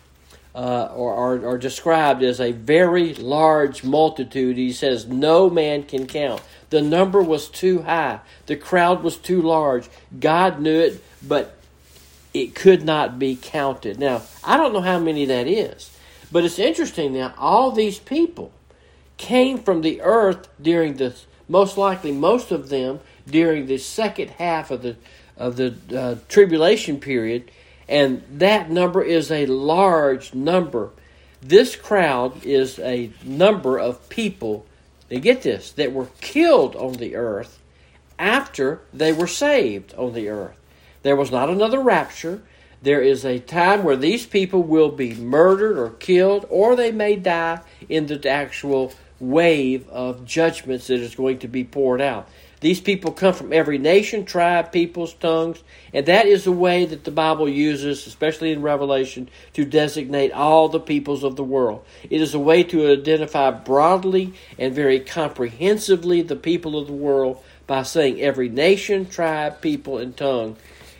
uh, 0.58 0.90
or 0.92 1.14
are, 1.14 1.50
are 1.50 1.58
described 1.58 2.20
as 2.24 2.40
a 2.40 2.50
very 2.50 3.14
large 3.14 3.84
multitude. 3.84 4.56
He 4.56 4.72
says 4.72 5.06
no 5.06 5.48
man 5.48 5.84
can 5.84 6.08
count. 6.08 6.42
The 6.70 6.82
number 6.82 7.22
was 7.22 7.48
too 7.48 7.82
high. 7.82 8.18
The 8.46 8.56
crowd 8.56 9.04
was 9.04 9.16
too 9.16 9.40
large. 9.40 9.88
God 10.18 10.60
knew 10.60 10.80
it, 10.80 11.04
but 11.26 11.56
it 12.34 12.56
could 12.56 12.82
not 12.82 13.20
be 13.20 13.38
counted. 13.40 14.00
Now, 14.00 14.22
I 14.42 14.56
don't 14.56 14.72
know 14.72 14.80
how 14.80 14.98
many 14.98 15.26
that 15.26 15.46
is, 15.46 15.96
but 16.32 16.44
it's 16.44 16.58
interesting 16.58 17.12
now. 17.12 17.34
All 17.38 17.70
these 17.70 18.00
people 18.00 18.50
came 19.16 19.58
from 19.58 19.82
the 19.82 20.02
earth 20.02 20.48
during 20.60 20.96
the 20.96 21.14
most 21.48 21.78
likely 21.78 22.10
most 22.10 22.50
of 22.50 22.68
them 22.68 22.98
during 23.30 23.66
the 23.66 23.78
second 23.78 24.30
half 24.30 24.72
of 24.72 24.82
the 24.82 24.96
of 25.36 25.56
the 25.56 25.76
uh, 25.96 26.16
tribulation 26.28 26.98
period 26.98 27.48
and 27.88 28.22
that 28.30 28.70
number 28.70 29.02
is 29.02 29.30
a 29.30 29.46
large 29.46 30.34
number. 30.34 30.90
This 31.40 31.76
crowd 31.76 32.44
is 32.44 32.78
a 32.78 33.10
number 33.24 33.78
of 33.78 34.08
people, 34.08 34.66
they 35.08 35.20
get 35.20 35.42
this, 35.42 35.72
that 35.72 35.92
were 35.92 36.08
killed 36.20 36.76
on 36.76 36.94
the 36.94 37.16
earth 37.16 37.58
after 38.18 38.80
they 38.92 39.12
were 39.12 39.26
saved 39.26 39.94
on 39.94 40.12
the 40.12 40.28
earth. 40.28 40.58
There 41.02 41.16
was 41.16 41.30
not 41.30 41.48
another 41.48 41.80
rapture. 41.80 42.42
There 42.82 43.00
is 43.00 43.24
a 43.24 43.38
time 43.38 43.84
where 43.84 43.96
these 43.96 44.26
people 44.26 44.62
will 44.62 44.90
be 44.90 45.14
murdered 45.14 45.78
or 45.78 45.90
killed, 45.90 46.46
or 46.50 46.76
they 46.76 46.92
may 46.92 47.16
die 47.16 47.60
in 47.88 48.06
the 48.06 48.28
actual 48.28 48.92
wave 49.20 49.88
of 49.88 50.24
judgments 50.24 50.88
that 50.88 51.00
is 51.00 51.14
going 51.14 51.38
to 51.38 51.48
be 51.48 51.64
poured 51.64 52.00
out. 52.00 52.28
These 52.60 52.80
people 52.80 53.12
come 53.12 53.34
from 53.34 53.52
every 53.52 53.78
nation, 53.78 54.24
tribe, 54.24 54.72
peoples, 54.72 55.14
tongues, 55.14 55.62
and 55.92 56.06
that 56.06 56.26
is 56.26 56.44
the 56.44 56.52
way 56.52 56.84
that 56.84 57.04
the 57.04 57.10
Bible 57.10 57.48
uses, 57.48 58.06
especially 58.06 58.50
in 58.50 58.62
Revelation, 58.62 59.28
to 59.52 59.64
designate 59.64 60.32
all 60.32 60.68
the 60.68 60.80
peoples 60.80 61.22
of 61.22 61.36
the 61.36 61.44
world. 61.44 61.84
It 62.10 62.20
is 62.20 62.34
a 62.34 62.38
way 62.38 62.64
to 62.64 62.90
identify 62.90 63.50
broadly 63.52 64.34
and 64.58 64.74
very 64.74 65.00
comprehensively 65.00 66.22
the 66.22 66.36
people 66.36 66.78
of 66.78 66.88
the 66.88 66.92
world 66.92 67.42
by 67.66 67.82
saying 67.82 68.20
every 68.20 68.48
nation, 68.48 69.06
tribe, 69.06 69.60
people, 69.60 69.98
and 69.98 70.16
tongue. 70.16 70.56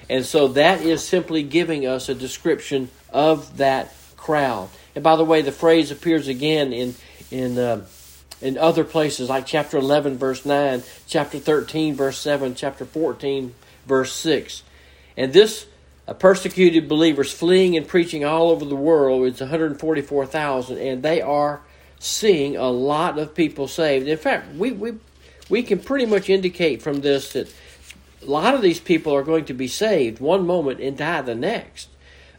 And 0.08 0.24
so 0.24 0.48
that 0.48 0.80
is 0.82 1.02
simply 1.02 1.42
giving 1.42 1.86
us 1.86 2.08
a 2.08 2.14
description 2.14 2.88
of 3.10 3.56
that 3.56 3.92
crowd. 4.16 4.68
And 4.94 5.02
by 5.02 5.16
the 5.16 5.24
way, 5.24 5.42
the 5.42 5.52
phrase 5.52 5.90
appears 5.90 6.28
again 6.28 6.72
in 6.72 6.94
in 7.30 7.58
uh, 7.58 7.84
in 8.40 8.56
other 8.56 8.84
places 8.84 9.28
like 9.28 9.46
chapter 9.46 9.78
11 9.78 10.18
verse 10.18 10.44
9 10.44 10.82
chapter 11.06 11.38
13 11.38 11.94
verse 11.94 12.18
7 12.18 12.54
chapter 12.54 12.84
14 12.84 13.54
verse 13.86 14.12
6 14.12 14.62
and 15.16 15.32
this 15.32 15.66
persecuted 16.14 16.88
believers 16.88 17.32
fleeing 17.32 17.76
and 17.76 17.86
preaching 17.86 18.24
all 18.24 18.50
over 18.50 18.64
the 18.64 18.76
world. 18.76 19.26
It's 19.26 19.40
144000 19.40 20.78
and 20.78 21.02
they 21.02 21.20
are 21.20 21.60
seeing 21.98 22.56
a 22.56 22.70
lot 22.70 23.18
of 23.18 23.34
people 23.34 23.68
saved. 23.68 24.08
In 24.08 24.16
fact 24.16 24.54
we, 24.54 24.72
we, 24.72 24.94
we 25.50 25.62
can 25.62 25.80
pretty 25.80 26.06
much 26.06 26.30
indicate 26.30 26.82
from 26.82 27.00
this 27.00 27.32
that 27.32 27.52
a 28.22 28.26
lot 28.26 28.54
of 28.54 28.62
these 28.62 28.80
people 28.80 29.14
are 29.14 29.22
going 29.22 29.44
to 29.46 29.54
be 29.54 29.68
saved 29.68 30.20
one 30.20 30.46
moment 30.46 30.80
and 30.80 30.96
die 30.96 31.22
the 31.22 31.34
next 31.34 31.88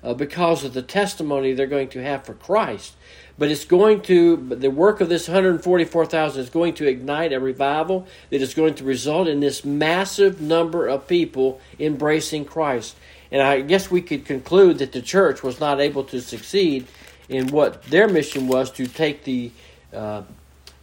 uh, 0.04 0.14
because 0.14 0.64
of 0.64 0.74
the 0.74 0.82
testimony 0.82 1.54
they're 1.54 1.68
going 1.68 1.90
to 1.90 2.04
have 2.04 2.26
for 2.26 2.34
Christ. 2.34 2.94
But 3.40 3.50
it's 3.50 3.64
going 3.64 4.02
to, 4.02 4.36
the 4.36 4.70
work 4.70 5.00
of 5.00 5.08
this 5.08 5.30
144,000 5.30 6.42
is 6.42 6.50
going 6.50 6.74
to 6.76 6.88
ignite 6.88 7.32
a 7.32 7.40
revival 7.40 8.06
that 8.30 8.42
is 8.42 8.54
going 8.54 8.76
to 8.76 8.84
result 8.84 9.30
in 9.30 9.40
this 9.40 9.64
massive 9.64 10.42
number 10.42 10.88
of 10.88 11.08
people 11.08 11.62
embracing 11.80 12.44
Christ. 12.44 12.98
And 13.32 13.42
I 13.42 13.62
guess 13.62 13.90
we 13.90 14.02
could 14.02 14.26
conclude 14.26 14.80
that 14.80 14.92
the 14.92 15.02
church 15.02 15.42
was 15.42 15.60
not 15.60 15.80
able 15.80 16.04
to 16.06 16.20
succeed 16.20 16.88
in 17.30 17.48
what 17.48 17.84
their 17.84 18.10
mission 18.10 18.48
was 18.48 18.72
to 18.72 18.88
take 18.88 19.24
the 19.24 19.52
uh, 19.94 20.24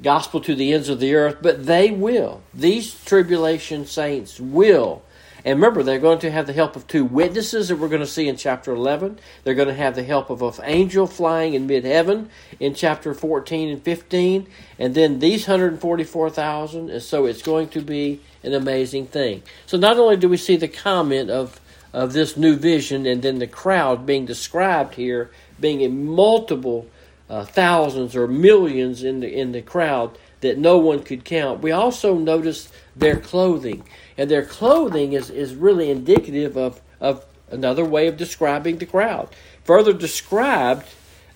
gospel 0.02 0.40
to 0.40 0.54
the 0.54 0.72
ends 0.72 0.88
of 0.88 0.98
the 0.98 1.14
earth, 1.14 1.38
but 1.42 1.66
they 1.66 1.90
will. 1.90 2.40
These 2.54 3.04
tribulation 3.04 3.84
saints 3.84 4.40
will 4.40 5.02
and 5.46 5.60
remember, 5.60 5.84
they're 5.84 6.00
going 6.00 6.18
to 6.18 6.30
have 6.32 6.48
the 6.48 6.52
help 6.52 6.74
of 6.74 6.88
two 6.88 7.04
witnesses 7.04 7.68
that 7.68 7.76
we're 7.76 7.86
going 7.86 8.00
to 8.00 8.06
see 8.06 8.26
in 8.26 8.36
chapter 8.36 8.74
11. 8.74 9.20
They're 9.44 9.54
going 9.54 9.68
to 9.68 9.74
have 9.74 9.94
the 9.94 10.02
help 10.02 10.28
of 10.28 10.42
an 10.42 10.52
angel 10.64 11.06
flying 11.06 11.54
in 11.54 11.68
mid 11.68 11.84
heaven 11.84 12.30
in 12.58 12.74
chapter 12.74 13.14
14 13.14 13.68
and 13.68 13.80
15. 13.80 14.48
And 14.80 14.96
then 14.96 15.20
these 15.20 15.46
144,000. 15.46 16.90
And 16.90 17.00
so 17.00 17.26
it's 17.26 17.42
going 17.42 17.68
to 17.68 17.80
be 17.80 18.20
an 18.42 18.54
amazing 18.54 19.06
thing. 19.06 19.44
So 19.66 19.78
not 19.78 19.98
only 19.98 20.16
do 20.16 20.28
we 20.28 20.36
see 20.36 20.56
the 20.56 20.66
comment 20.66 21.30
of, 21.30 21.60
of 21.92 22.12
this 22.12 22.36
new 22.36 22.56
vision 22.56 23.06
and 23.06 23.22
then 23.22 23.38
the 23.38 23.46
crowd 23.46 24.04
being 24.04 24.26
described 24.26 24.96
here 24.96 25.30
being 25.60 25.80
in 25.80 26.06
multiple 26.06 26.88
uh, 27.30 27.44
thousands 27.44 28.16
or 28.16 28.26
millions 28.26 29.04
in 29.04 29.20
the, 29.20 29.32
in 29.32 29.52
the 29.52 29.62
crowd 29.62 30.18
that 30.40 30.58
no 30.58 30.76
one 30.76 31.02
could 31.02 31.24
count, 31.24 31.62
we 31.62 31.70
also 31.70 32.14
notice 32.16 32.70
their 32.96 33.16
clothing. 33.16 33.84
And 34.18 34.30
their 34.30 34.44
clothing 34.44 35.12
is, 35.12 35.30
is 35.30 35.54
really 35.54 35.90
indicative 35.90 36.56
of, 36.56 36.80
of 37.00 37.24
another 37.50 37.84
way 37.84 38.06
of 38.06 38.16
describing 38.16 38.78
the 38.78 38.86
crowd. 38.86 39.28
Further 39.64 39.92
described 39.92 40.86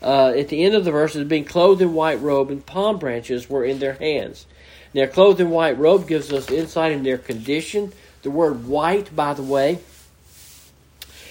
uh, 0.02 0.32
at 0.36 0.48
the 0.48 0.64
end 0.64 0.74
of 0.74 0.84
the 0.84 0.92
verse 0.92 1.14
as 1.14 1.28
being 1.28 1.44
clothed 1.44 1.82
in 1.82 1.92
white 1.92 2.20
robe 2.20 2.50
and 2.50 2.64
palm 2.64 2.98
branches 2.98 3.50
were 3.50 3.64
in 3.64 3.78
their 3.78 3.94
hands. 3.94 4.46
Now, 4.94 5.06
clothed 5.06 5.40
in 5.40 5.50
white 5.50 5.78
robe 5.78 6.08
gives 6.08 6.32
us 6.32 6.50
insight 6.50 6.92
in 6.92 7.02
their 7.02 7.18
condition. 7.18 7.92
The 8.22 8.30
word 8.30 8.66
white, 8.66 9.14
by 9.14 9.34
the 9.34 9.42
way, 9.42 9.78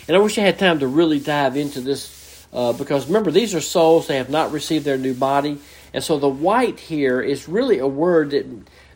and 0.09 0.15
I 0.17 0.21
wish 0.21 0.39
I 0.39 0.41
had 0.41 0.57
time 0.57 0.79
to 0.79 0.87
really 0.87 1.19
dive 1.19 1.55
into 1.55 1.81
this 1.81 2.47
uh, 2.51 2.73
because 2.73 3.05
remember, 3.05 3.29
these 3.29 3.53
are 3.53 3.61
souls, 3.61 4.07
they 4.07 4.17
have 4.17 4.31
not 4.31 4.51
received 4.51 4.83
their 4.83 4.97
new 4.97 5.13
body. 5.13 5.59
And 5.93 6.03
so 6.03 6.17
the 6.17 6.27
white 6.27 6.79
here 6.79 7.21
is 7.21 7.47
really 7.47 7.77
a 7.77 7.85
word 7.85 8.31
that 8.31 8.47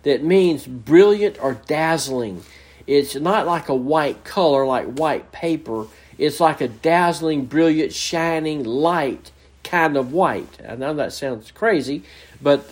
that 0.04 0.24
means 0.24 0.68
brilliant 0.68 1.42
or 1.42 1.56
dazzling. 1.66 2.44
It's 2.86 3.16
not 3.16 3.46
like 3.46 3.70
a 3.70 3.76
white 3.76 4.24
color, 4.24 4.66
like 4.66 4.98
white 4.98 5.32
paper. 5.32 5.88
It's 6.18 6.40
like 6.40 6.62
a 6.62 6.68
dazzling, 6.68 7.46
brilliant, 7.46 7.94
shining 7.94 8.64
light 8.64 9.32
kind 9.64 9.98
of 9.98 10.14
white. 10.14 10.60
I 10.68 10.76
know 10.76 10.94
that 10.94 11.14
sounds 11.14 11.52
crazy, 11.52 12.04
but 12.42 12.66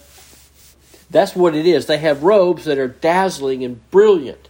that's 1.09 1.35
what 1.35 1.55
it 1.55 1.65
is. 1.65 1.85
They 1.85 1.97
have 1.97 2.23
robes 2.23 2.65
that 2.65 2.77
are 2.77 2.87
dazzling 2.87 3.63
and 3.63 3.89
brilliant. 3.91 4.49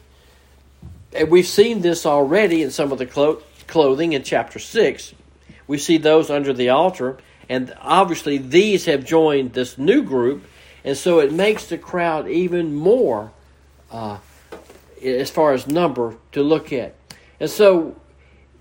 And 1.13 1.30
we've 1.30 1.48
seen 1.48 1.82
this 1.82 2.06
already 2.06 2.63
in 2.63 2.72
some 2.72 2.91
of 2.91 2.98
the 2.98 3.06
clo- 3.06 3.41
clothing 3.67 4.13
in 4.13 4.24
chapter 4.24 4.60
6. 4.60 5.13
We 5.67 5.78
see 5.78 5.98
those 5.98 6.30
under 6.30 6.54
the 6.54 6.70
altar, 6.70 7.17
and 7.48 7.74
obviously 7.80 8.38
these 8.38 8.86
have 8.86 9.06
joined 9.06 9.54
this 9.54 9.78
new 9.78 10.04
group 10.04 10.46
and 10.84 10.98
so 10.98 11.20
it 11.20 11.32
makes 11.32 11.67
the 11.67 11.78
crowd 11.78 12.28
even 12.28 12.74
more, 12.76 13.32
uh, 13.91 14.17
as 15.04 15.30
far 15.30 15.54
as 15.54 15.67
number, 15.67 16.15
to 16.32 16.41
look 16.41 16.74
at. 16.74 16.96
And 17.39 17.50
so 17.50 17.96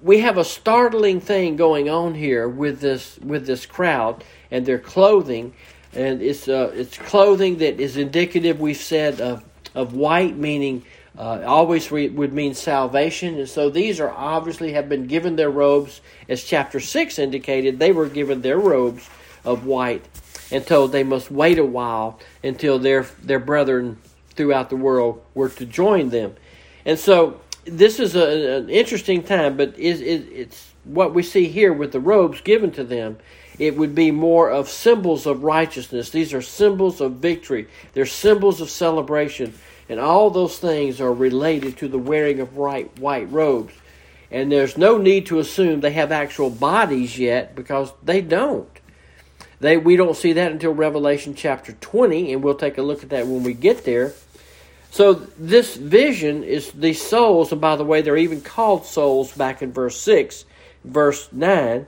we 0.02 0.20
have 0.20 0.38
a 0.38 0.44
startling 0.44 1.20
thing 1.20 1.56
going 1.56 1.88
on 1.88 2.14
here 2.14 2.48
with 2.48 2.80
this 2.80 3.18
with 3.18 3.46
this 3.46 3.66
crowd 3.66 4.24
and 4.50 4.64
their 4.64 4.78
clothing, 4.78 5.52
and 5.92 6.22
it's 6.22 6.48
uh, 6.48 6.72
it's 6.74 6.96
clothing 6.96 7.59
that 7.59 7.80
is 7.80 7.96
indicative. 7.96 8.61
We've 8.61 8.76
said 8.76 9.20
of 9.20 9.44
of 9.74 9.94
white, 9.94 10.37
meaning 10.37 10.85
uh, 11.18 11.42
always 11.46 11.92
re- 11.92 12.09
would 12.09 12.33
mean 12.33 12.54
salvation, 12.54 13.38
and 13.38 13.48
so 13.48 13.68
these 13.68 14.00
are 14.00 14.11
obviously 14.11 14.72
have 14.72 14.88
been 14.88 15.06
given 15.06 15.37
their 15.37 15.50
robes, 15.50 16.00
as 16.28 16.44
chapter 16.44 16.80
six 16.80 17.18
indicated. 17.18 17.78
They 17.78 17.92
were 17.92 18.09
given 18.09 18.40
their 18.40 18.59
robes 18.59 19.09
of 19.44 19.66
white 19.66 20.04
and 20.50 20.66
told 20.66 20.92
they 20.92 21.04
must 21.04 21.30
wait 21.30 21.58
a 21.58 21.64
while 21.64 22.18
until 22.42 22.78
their 22.78 23.02
their 23.22 23.38
brethren 23.38 23.98
throughout 24.30 24.70
the 24.70 24.76
world 24.76 25.22
were 25.34 25.48
to 25.48 25.66
join 25.66 26.10
them. 26.10 26.34
And 26.84 26.98
so 26.98 27.40
this 27.64 28.00
is 28.00 28.16
a, 28.16 28.56
an 28.58 28.70
interesting 28.70 29.22
time, 29.22 29.56
but 29.56 29.78
is 29.78 30.00
it, 30.00 30.26
it's 30.32 30.72
what 30.84 31.14
we 31.14 31.22
see 31.22 31.46
here 31.46 31.72
with 31.72 31.92
the 31.92 32.00
robes 32.00 32.40
given 32.40 32.70
to 32.72 32.84
them. 32.84 33.18
It 33.58 33.76
would 33.76 33.94
be 33.94 34.10
more 34.10 34.50
of 34.50 34.70
symbols 34.70 35.26
of 35.26 35.44
righteousness. 35.44 36.08
These 36.08 36.32
are 36.32 36.40
symbols 36.40 37.02
of 37.02 37.16
victory. 37.16 37.68
They're 37.92 38.06
symbols 38.06 38.62
of 38.62 38.70
celebration, 38.70 39.52
and 39.88 40.00
all 40.00 40.30
those 40.30 40.58
things 40.58 41.00
are 41.00 41.12
related 41.12 41.76
to 41.78 41.88
the 41.88 41.98
wearing 41.98 42.40
of 42.40 42.56
white 42.56 42.98
white 42.98 43.30
robes. 43.30 43.74
And 44.30 44.50
there's 44.50 44.78
no 44.78 44.96
need 44.96 45.26
to 45.26 45.40
assume 45.40 45.80
they 45.80 45.90
have 45.92 46.12
actual 46.12 46.50
bodies 46.50 47.18
yet 47.18 47.54
because 47.54 47.92
they 48.02 48.20
don't. 48.20 48.70
They 49.61 49.77
we 49.77 49.96
don't 49.96 50.16
see 50.16 50.33
that 50.33 50.53
until 50.53 50.73
Revelation 50.73 51.35
chapter 51.35 51.73
20, 51.73 52.33
and 52.33 52.42
we'll 52.42 52.55
take 52.55 52.79
a 52.79 52.83
look 52.83 53.03
at 53.03 53.11
that 53.11 53.27
when 53.27 53.42
we 53.42 53.53
get 53.53 53.85
there. 53.85 54.14
So 54.90 55.14
this 55.14 55.77
vision 55.77 56.42
is 56.42 56.73
these 56.73 57.01
souls, 57.01 57.53
and 57.53 57.61
by 57.61 57.77
the 57.77 57.85
way, 57.85 58.03
they're 58.03 58.16
even 58.16 58.40
called 58.40 58.87
souls 58.87 59.33
back 59.33 59.62
in 59.62 59.73
verse 59.73 60.01
6, 60.01 60.44
verse 60.85 61.29
9. 61.31 61.87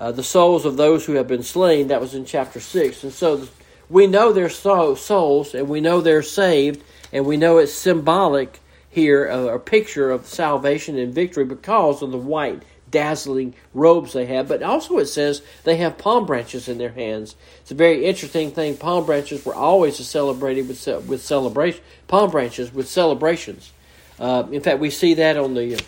Uh, 0.00 0.12
the 0.12 0.24
souls 0.24 0.64
of 0.64 0.76
those 0.76 1.04
who 1.04 1.12
have 1.12 1.28
been 1.28 1.42
slain, 1.42 1.88
that 1.88 2.00
was 2.00 2.14
in 2.14 2.24
chapter 2.24 2.58
6. 2.58 3.04
And 3.04 3.12
so 3.12 3.46
we 3.88 4.06
know 4.06 4.32
they're 4.32 4.48
souls, 4.48 5.54
and 5.54 5.68
we 5.68 5.80
know 5.80 6.00
they're 6.00 6.22
saved, 6.22 6.82
and 7.12 7.24
we 7.24 7.36
know 7.36 7.58
it's 7.58 7.72
symbolic 7.72 8.58
here, 8.88 9.26
a 9.26 9.60
picture 9.60 10.10
of 10.10 10.26
salvation 10.26 10.98
and 10.98 11.14
victory 11.14 11.44
because 11.44 12.02
of 12.02 12.10
the 12.10 12.18
white 12.18 12.62
dazzling 12.90 13.54
robes 13.74 14.12
they 14.12 14.26
have, 14.26 14.48
but 14.48 14.62
also 14.62 14.98
it 14.98 15.06
says 15.06 15.42
they 15.64 15.76
have 15.76 15.98
palm 15.98 16.26
branches 16.26 16.68
in 16.68 16.78
their 16.78 16.90
hands. 16.90 17.36
It's 17.60 17.70
a 17.70 17.74
very 17.74 18.04
interesting 18.04 18.50
thing. 18.50 18.76
Palm 18.76 19.06
branches 19.06 19.44
were 19.44 19.54
always 19.54 19.96
celebrated 20.06 20.68
with 20.68 20.86
with 21.06 21.22
celebration. 21.22 21.82
Palm 22.08 22.30
branches 22.30 22.72
with 22.72 22.88
celebrations. 22.88 23.72
Uh, 24.18 24.46
in 24.50 24.60
fact, 24.60 24.80
we 24.80 24.90
see 24.90 25.14
that 25.14 25.36
on 25.36 25.54
the 25.54 25.82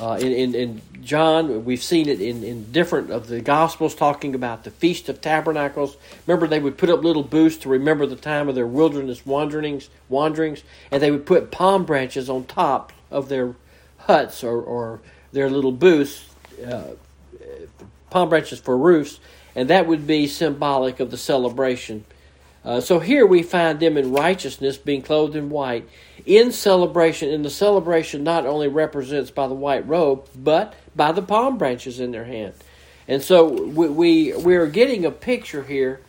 uh, 0.00 0.18
in, 0.20 0.32
in, 0.32 0.54
in 0.54 0.82
John. 1.02 1.64
We've 1.64 1.82
seen 1.82 2.08
it 2.08 2.20
in, 2.20 2.42
in 2.42 2.72
different 2.72 3.10
of 3.10 3.28
the 3.28 3.40
Gospels 3.40 3.94
talking 3.94 4.34
about 4.34 4.64
the 4.64 4.70
Feast 4.70 5.08
of 5.08 5.20
Tabernacles. 5.20 5.96
Remember, 6.26 6.46
they 6.46 6.60
would 6.60 6.78
put 6.78 6.90
up 6.90 7.04
little 7.04 7.22
booths 7.22 7.58
to 7.58 7.68
remember 7.68 8.06
the 8.06 8.16
time 8.16 8.48
of 8.48 8.54
their 8.54 8.66
wilderness 8.66 9.24
wanderings, 9.26 9.90
wanderings, 10.08 10.62
and 10.90 11.02
they 11.02 11.10
would 11.10 11.26
put 11.26 11.50
palm 11.50 11.84
branches 11.84 12.30
on 12.30 12.44
top 12.44 12.92
of 13.10 13.28
their 13.28 13.54
huts 13.98 14.42
or, 14.42 14.60
or 14.60 15.00
their 15.32 15.50
little 15.50 15.72
booths, 15.72 16.26
uh, 16.66 16.90
palm 18.10 18.28
branches 18.28 18.60
for 18.60 18.76
roofs, 18.76 19.20
and 19.54 19.68
that 19.70 19.86
would 19.86 20.06
be 20.06 20.26
symbolic 20.26 21.00
of 21.00 21.10
the 21.10 21.16
celebration. 21.16 22.04
Uh, 22.64 22.80
so 22.80 23.00
here 23.00 23.26
we 23.26 23.42
find 23.42 23.80
them 23.80 23.96
in 23.96 24.12
righteousness, 24.12 24.76
being 24.76 25.02
clothed 25.02 25.34
in 25.34 25.50
white, 25.50 25.88
in 26.24 26.52
celebration. 26.52 27.32
And 27.32 27.44
the 27.44 27.50
celebration 27.50 28.22
not 28.22 28.46
only 28.46 28.68
represents 28.68 29.30
by 29.30 29.48
the 29.48 29.54
white 29.54 29.86
robe, 29.88 30.28
but 30.36 30.74
by 30.94 31.10
the 31.12 31.22
palm 31.22 31.58
branches 31.58 31.98
in 31.98 32.12
their 32.12 32.24
hand. 32.24 32.54
And 33.08 33.20
so 33.22 33.48
we, 33.48 33.88
we 33.88 34.36
we're 34.36 34.68
getting 34.68 35.04
a 35.04 35.10
picture 35.10 35.64
here 35.64 36.00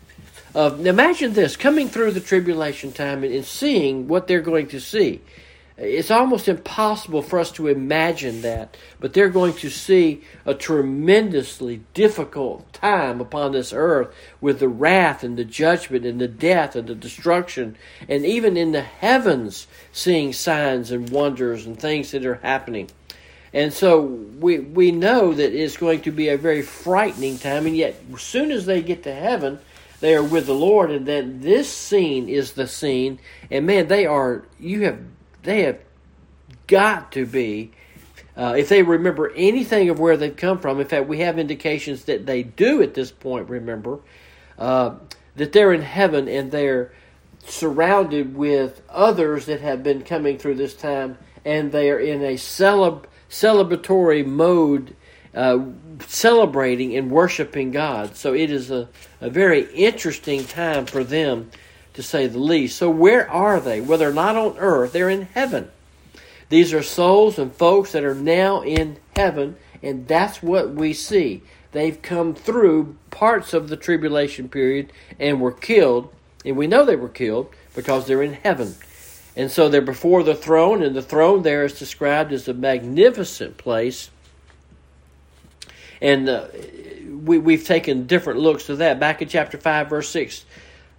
of 0.53 0.85
imagine 0.85 1.33
this 1.33 1.57
coming 1.57 1.89
through 1.89 2.11
the 2.11 2.19
tribulation 2.19 2.91
time 2.91 3.23
and, 3.23 3.33
and 3.33 3.45
seeing 3.45 4.07
what 4.07 4.27
they're 4.27 4.41
going 4.41 4.67
to 4.67 4.79
see. 4.79 5.21
It's 5.75 6.11
almost 6.11 6.47
impossible 6.47 7.23
for 7.23 7.39
us 7.39 7.51
to 7.53 7.67
imagine 7.67 8.41
that, 8.41 8.77
but 8.99 9.13
they're 9.13 9.29
going 9.29 9.53
to 9.55 9.71
see 9.71 10.21
a 10.45 10.53
tremendously 10.53 11.81
difficult 11.95 12.71
time 12.73 13.19
upon 13.19 13.53
this 13.53 13.73
earth 13.73 14.13
with 14.39 14.59
the 14.59 14.67
wrath 14.67 15.23
and 15.23 15.35
the 15.35 15.45
judgment 15.45 16.05
and 16.05 16.21
the 16.21 16.27
death 16.27 16.75
and 16.75 16.87
the 16.87 16.93
destruction, 16.93 17.75
and 18.07 18.23
even 18.23 18.55
in 18.55 18.71
the 18.71 18.81
heavens, 18.81 19.65
seeing 19.91 20.31
signs 20.31 20.91
and 20.91 21.09
wonders 21.09 21.65
and 21.65 21.79
things 21.79 22.11
that 22.11 22.23
are 22.23 22.35
happening. 22.35 22.89
And 23.51 23.73
so 23.73 24.01
we 24.01 24.59
we 24.59 24.91
know 24.91 25.33
that 25.33 25.53
it's 25.53 25.77
going 25.77 26.01
to 26.01 26.11
be 26.11 26.29
a 26.29 26.37
very 26.37 26.61
frightening 26.61 27.39
time, 27.39 27.65
and 27.65 27.75
yet 27.75 27.95
as 28.13 28.21
soon 28.21 28.51
as 28.51 28.67
they 28.67 28.83
get 28.83 29.03
to 29.03 29.13
heaven, 29.13 29.59
they 30.01 30.15
are 30.15 30.23
with 30.23 30.47
the 30.47 30.53
Lord, 30.53 30.91
and 30.91 31.05
then 31.05 31.41
this 31.41 31.71
scene 31.71 32.29
is 32.29 32.53
the 32.53 32.67
scene. 32.67 33.19
And 33.49 33.65
man, 33.65 33.87
they 33.87 34.05
are 34.05 34.43
you 34.59 34.81
have 34.81 34.99
they 35.43 35.63
have 35.63 35.79
got 36.67 37.11
to 37.13 37.25
be, 37.25 37.71
uh, 38.35 38.55
if 38.57 38.69
they 38.69 38.81
remember 38.81 39.31
anything 39.35 39.89
of 39.89 39.99
where 39.99 40.17
they've 40.17 40.35
come 40.35 40.59
from. 40.59 40.79
In 40.79 40.87
fact, 40.87 41.07
we 41.07 41.19
have 41.19 41.37
indications 41.37 42.05
that 42.05 42.25
they 42.25 42.43
do 42.43 42.81
at 42.81 42.93
this 42.93 43.11
point 43.11 43.49
remember 43.49 43.99
uh, 44.57 44.95
that 45.35 45.51
they're 45.51 45.73
in 45.73 45.81
heaven 45.81 46.27
and 46.27 46.51
they're 46.51 46.91
surrounded 47.45 48.35
with 48.35 48.81
others 48.89 49.45
that 49.47 49.61
have 49.61 49.83
been 49.83 50.01
coming 50.01 50.37
through 50.37 50.55
this 50.55 50.73
time, 50.73 51.17
and 51.43 51.71
they 51.71 51.91
are 51.91 51.99
in 51.99 52.23
a 52.23 52.35
celeb- 52.35 53.05
celebratory 53.29 54.25
mode, 54.25 54.95
uh, 55.35 55.59
celebrating 56.07 56.95
and 56.95 57.11
worshiping 57.11 57.71
God. 57.71 58.15
So 58.15 58.33
it 58.33 58.49
is 58.49 58.71
a, 58.71 58.87
a 59.19 59.29
very 59.29 59.63
interesting 59.73 60.45
time 60.45 60.85
for 60.85 61.03
them, 61.03 61.51
to 61.93 62.03
say 62.03 62.27
the 62.27 62.39
least. 62.39 62.77
So, 62.77 62.89
where 62.89 63.29
are 63.29 63.59
they? 63.59 63.81
Well, 63.81 63.97
they're 63.97 64.13
not 64.13 64.35
on 64.35 64.57
earth, 64.57 64.93
they're 64.93 65.09
in 65.09 65.23
heaven. 65.33 65.69
These 66.49 66.73
are 66.73 66.83
souls 66.83 67.39
and 67.39 67.53
folks 67.53 67.93
that 67.93 68.03
are 68.03 68.15
now 68.15 68.61
in 68.61 68.97
heaven, 69.15 69.55
and 69.81 70.07
that's 70.07 70.43
what 70.43 70.71
we 70.71 70.93
see. 70.93 71.41
They've 71.71 71.99
come 71.99 72.35
through 72.35 72.95
parts 73.09 73.53
of 73.53 73.69
the 73.69 73.77
tribulation 73.77 74.49
period 74.49 74.93
and 75.19 75.41
were 75.41 75.51
killed, 75.51 76.13
and 76.45 76.55
we 76.55 76.67
know 76.67 76.85
they 76.85 76.95
were 76.95 77.09
killed 77.09 77.49
because 77.73 78.05
they're 78.05 78.21
in 78.21 78.33
heaven. 78.33 78.75
And 79.35 79.49
so 79.49 79.67
they're 79.67 79.81
before 79.81 80.21
the 80.21 80.35
throne, 80.35 80.83
and 80.83 80.95
the 80.95 81.01
throne 81.01 81.41
there 81.41 81.65
is 81.65 81.79
described 81.79 82.31
as 82.31 82.47
a 82.47 82.53
magnificent 82.53 83.57
place. 83.57 84.11
And 86.01 86.29
uh, 86.29 86.47
we, 87.09 87.39
we've 87.39 87.65
taken 87.65 88.05
different 88.05 88.39
looks 88.39 88.67
to 88.67 88.75
that. 88.75 88.99
Back 88.99 89.21
in 89.23 89.27
chapter 89.27 89.57
5, 89.57 89.89
verse 89.89 90.09
6, 90.09 90.45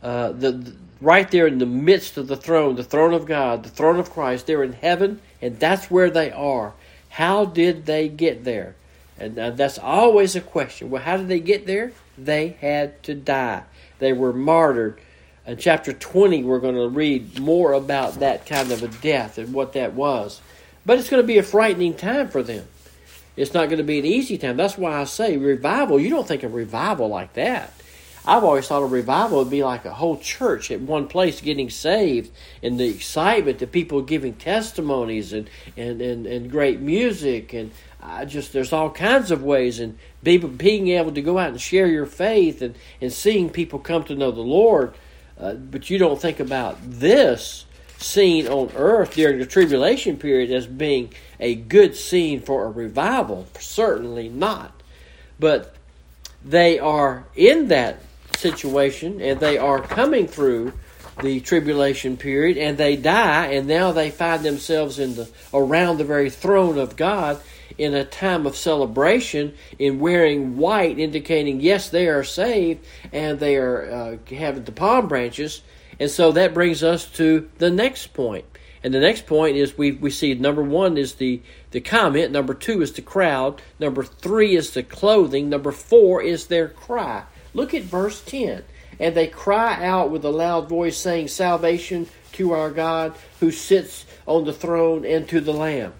uh, 0.05 0.33
the, 0.33 0.53
the, 0.53 0.77
right 1.01 1.31
there 1.31 1.47
in 1.47 1.59
the 1.59 1.67
midst 1.67 2.19
of 2.19 2.29
the 2.29 2.37
throne, 2.37 2.77
the 2.77 2.85
throne 2.85 3.14
of 3.14 3.25
God, 3.25 3.62
the 3.62 3.71
throne 3.71 3.99
of 3.99 4.11
Christ, 4.11 4.47
they're 4.47 4.62
in 4.62 4.75
heaven, 4.75 5.21
and 5.40 5.59
that's 5.59 5.90
where 5.90 6.11
they 6.11 6.31
are. 6.31 6.75
How 7.09 7.47
did 7.47 7.87
they 7.87 8.09
get 8.09 8.45
there? 8.45 8.77
And 9.19 9.38
uh, 9.38 9.51
that's 9.51 9.79
always 9.79 10.37
a 10.37 10.43
question. 10.43 10.90
Well, 10.90 11.03
how 11.03 11.17
did 11.17 11.29
they 11.29 11.40
get 11.40 11.67
there? 11.67 11.93
They 12.19 12.49
had 12.61 13.03
to 13.05 13.14
die. 13.14 13.62
They 13.99 14.12
were 14.12 14.33
martyred. 14.33 15.01
In 15.47 15.57
chapter 15.57 15.93
20, 15.93 16.45
we're 16.45 16.59
going 16.59 16.75
to 16.75 16.88
read 16.88 17.38
more 17.38 17.73
about 17.73 18.21
that 18.21 18.45
kind 18.45 18.71
of 18.71 18.83
a 18.83 18.88
death 18.88 19.38
and 19.38 19.55
what 19.55 19.73
that 19.73 19.95
was. 19.95 20.43
But 20.85 20.99
it's 20.99 21.09
going 21.09 21.23
to 21.23 21.27
be 21.27 21.38
a 21.38 21.43
frightening 21.43 21.95
time 21.95 22.29
for 22.29 22.43
them. 22.43 22.67
It's 23.37 23.55
not 23.55 23.69
going 23.69 23.79
to 23.79 23.85
be 23.85 23.99
an 23.99 24.05
easy 24.05 24.37
time. 24.37 24.57
That's 24.59 24.77
why 24.77 25.01
I 25.01 25.05
say 25.05 25.38
revival. 25.38 25.99
You 25.99 26.11
don't 26.11 26.29
think 26.29 26.43
of 26.43 26.55
revival 26.55 27.09
like 27.09 27.33
that. 27.35 27.73
I've 28.27 28.45
always 28.45 28.67
thought 28.67 28.83
a 28.83 28.87
revival 28.87 29.39
would 29.39 29.51
be 29.51 29.63
like 29.63 29.85
a 29.85 29.93
whole 29.93 30.17
church 30.17 30.71
at 30.71 30.81
one 30.81 31.09
place 31.09 31.41
getting 31.43 31.69
saved 31.69 32.31
and 32.63 32.81
the 32.81 32.89
excitement, 32.89 33.59
the 33.59 33.67
people 33.67 34.01
giving 34.01 34.35
testimonies 34.35 35.33
and, 35.33 35.51
and, 35.77 36.01
and, 36.01 36.27
and 36.27 36.51
great 36.51 36.81
music 36.81 37.53
and 37.53 37.71
I 38.05 38.27
just 38.27 38.53
there's 38.53 38.73
all 38.73 38.91
kinds 38.91 39.31
of 39.31 39.43
ways 39.43 39.81
and 39.81 39.99
people 40.23 40.49
being 40.49 40.89
able 40.89 41.13
to 41.13 41.23
go 41.23 41.39
out 41.39 41.51
and 41.51 41.61
share 41.61 41.87
your 41.87 42.07
faith 42.07 42.61
and, 42.61 42.75
and 43.01 43.13
seeing 43.13 43.49
people 43.49 43.79
come 43.79 44.05
to 44.05 44.15
know 44.15 44.31
the 44.31 44.43
Lord. 44.43 44.95
Uh, 45.39 45.55
but 45.55 45.89
you 45.89 45.99
don't 45.99 46.21
think 46.21 46.39
about 46.39 46.79
this 46.83 47.65
scene 47.97 48.47
on 48.47 48.71
earth 48.77 49.15
during 49.15 49.39
the 49.39 49.47
tribulation 49.47 50.19
period 50.19 50.51
as 50.51 50.67
being 50.67 51.13
a 51.41 51.55
good 51.55 51.97
scene 51.97 52.41
for 52.41 52.67
a 52.67 52.71
revival. 52.71 53.47
Certainly 53.59 54.29
not. 54.29 54.83
But 55.41 55.75
they 56.45 56.79
are 56.79 57.25
in 57.35 57.69
that 57.69 58.01
situation 58.37 59.20
and 59.20 59.40
they 59.40 59.59
are 59.59 59.81
coming 59.81 60.27
through 60.27 60.73
the 61.23 61.40
tribulation 61.40 62.16
period 62.16 62.59
and 62.59 62.77
they 62.77 62.97
die 62.97 63.47
and 63.47 63.66
now 63.68 63.92
they 63.92 64.11
find 64.11 64.42
themselves 64.42 64.99
in 64.99 65.14
the 65.14 65.29
around 65.53 65.99
the 65.99 66.05
very 66.05 66.31
throne 66.31 66.79
of 66.79 66.97
God 66.97 67.40
in 67.79 67.94
a 67.94 68.05
time 68.05 68.47
of 68.47 68.57
celebration 68.57 69.55
in 69.79 69.99
wearing 69.99 70.57
white, 70.57 70.99
indicating, 70.99 71.61
yes, 71.61 71.88
they 71.88 72.09
are 72.09 72.25
saved 72.25 72.85
and 73.12 73.40
they 73.40 73.57
are 73.57 73.90
uh, 73.90 74.35
having 74.35 74.64
the 74.64 74.73
palm 74.73 75.09
branches. 75.09 75.62
And 75.99 76.11
so 76.11 76.33
that 76.33 76.55
brings 76.55 76.83
us 76.83 77.07
to 77.12 77.49
the 77.59 77.70
next 77.70 78.09
point. 78.09 78.44
And 78.83 78.92
the 78.92 79.01
next 79.01 79.27
point 79.27 79.57
is 79.57 79.79
we, 79.79 79.92
we 79.92 80.11
see 80.11 80.35
number 80.35 80.62
one 80.62 80.99
is 80.99 81.14
the, 81.14 81.40
the 81.70 81.81
comment, 81.81 82.33
number 82.33 82.53
two 82.53 82.83
is 82.83 82.92
the 82.92 83.03
crowd, 83.03 83.62
number 83.81 84.05
three 84.05 84.55
is 84.55 84.73
the 84.73 84.83
clothing, 84.83 85.49
number 85.49 85.73
four 85.73 86.23
is 86.23 86.49
their 86.49 86.68
cry. 86.68 87.25
Look 87.55 87.73
at 87.73 87.83
verse 87.83 88.23
10. 88.23 88.62
And 89.01 89.14
they 89.14 89.27
cry 89.27 89.85
out 89.85 90.11
with 90.11 90.25
a 90.25 90.31
loud 90.31 90.69
voice, 90.69 90.97
saying, 90.97 91.29
Salvation 91.29 92.09
to 92.33 92.53
our 92.53 92.71
God 92.71 93.14
who 93.40 93.51
sits 93.51 94.05
on 94.27 94.45
the 94.45 94.53
throne 94.53 95.05
and 95.05 95.29
to 95.29 95.40
the 95.40 95.53
Lamb. 95.53 95.95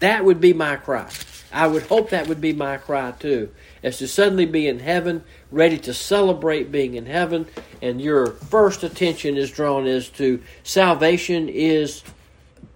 That 0.00 0.24
would 0.24 0.40
be 0.40 0.52
my 0.52 0.76
cry. 0.76 1.08
I 1.52 1.66
would 1.66 1.84
hope 1.84 2.10
that 2.10 2.26
would 2.26 2.40
be 2.40 2.52
my 2.52 2.78
cry 2.78 3.12
too. 3.12 3.50
As 3.82 3.98
to 3.98 4.08
suddenly 4.08 4.46
be 4.46 4.66
in 4.66 4.78
heaven, 4.78 5.22
ready 5.50 5.78
to 5.78 5.94
celebrate 5.94 6.72
being 6.72 6.94
in 6.94 7.06
heaven, 7.06 7.46
and 7.80 8.00
your 8.00 8.28
first 8.28 8.82
attention 8.82 9.36
is 9.36 9.50
drawn 9.50 9.86
as 9.86 10.08
to 10.10 10.42
salvation 10.64 11.48
is 11.48 12.02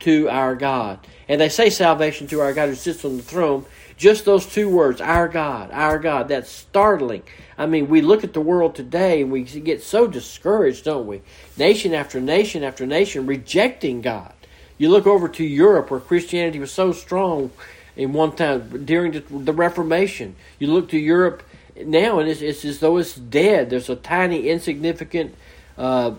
to 0.00 0.28
our 0.28 0.54
God. 0.54 1.00
And 1.28 1.40
they 1.40 1.48
say 1.48 1.70
salvation 1.70 2.26
to 2.28 2.40
our 2.40 2.52
God 2.52 2.68
who 2.68 2.74
sits 2.74 3.04
on 3.04 3.16
the 3.16 3.22
throne. 3.22 3.64
Just 3.96 4.26
those 4.26 4.44
two 4.44 4.68
words, 4.68 5.00
our 5.00 5.26
God, 5.28 5.70
our 5.72 5.98
God. 5.98 6.28
That's 6.28 6.50
startling. 6.50 7.22
I 7.56 7.66
mean, 7.66 7.88
we 7.88 8.02
look 8.02 8.24
at 8.24 8.34
the 8.34 8.40
world 8.40 8.74
today 8.74 9.22
and 9.22 9.32
we 9.32 9.44
get 9.44 9.82
so 9.82 10.06
discouraged, 10.06 10.84
don't 10.84 11.06
we? 11.06 11.22
Nation 11.56 11.94
after 11.94 12.20
nation 12.20 12.62
after 12.62 12.86
nation 12.86 13.26
rejecting 13.26 14.02
God. 14.02 14.32
You 14.76 14.90
look 14.90 15.06
over 15.06 15.28
to 15.28 15.44
Europe 15.44 15.90
where 15.90 16.00
Christianity 16.00 16.58
was 16.58 16.70
so 16.70 16.92
strong 16.92 17.50
in 17.96 18.12
one 18.12 18.36
time 18.36 18.84
during 18.84 19.12
the, 19.12 19.52
Reformation. 19.52 20.36
You 20.58 20.66
look 20.66 20.90
to 20.90 20.98
Europe 20.98 21.42
now 21.82 22.18
and 22.18 22.28
it's, 22.28 22.42
it's 22.42 22.64
as 22.66 22.80
though 22.80 22.98
it's 22.98 23.14
dead. 23.14 23.70
There's 23.70 23.88
a 23.88 23.96
tiny, 23.96 24.50
insignificant 24.50 25.34
uh, 25.78 26.14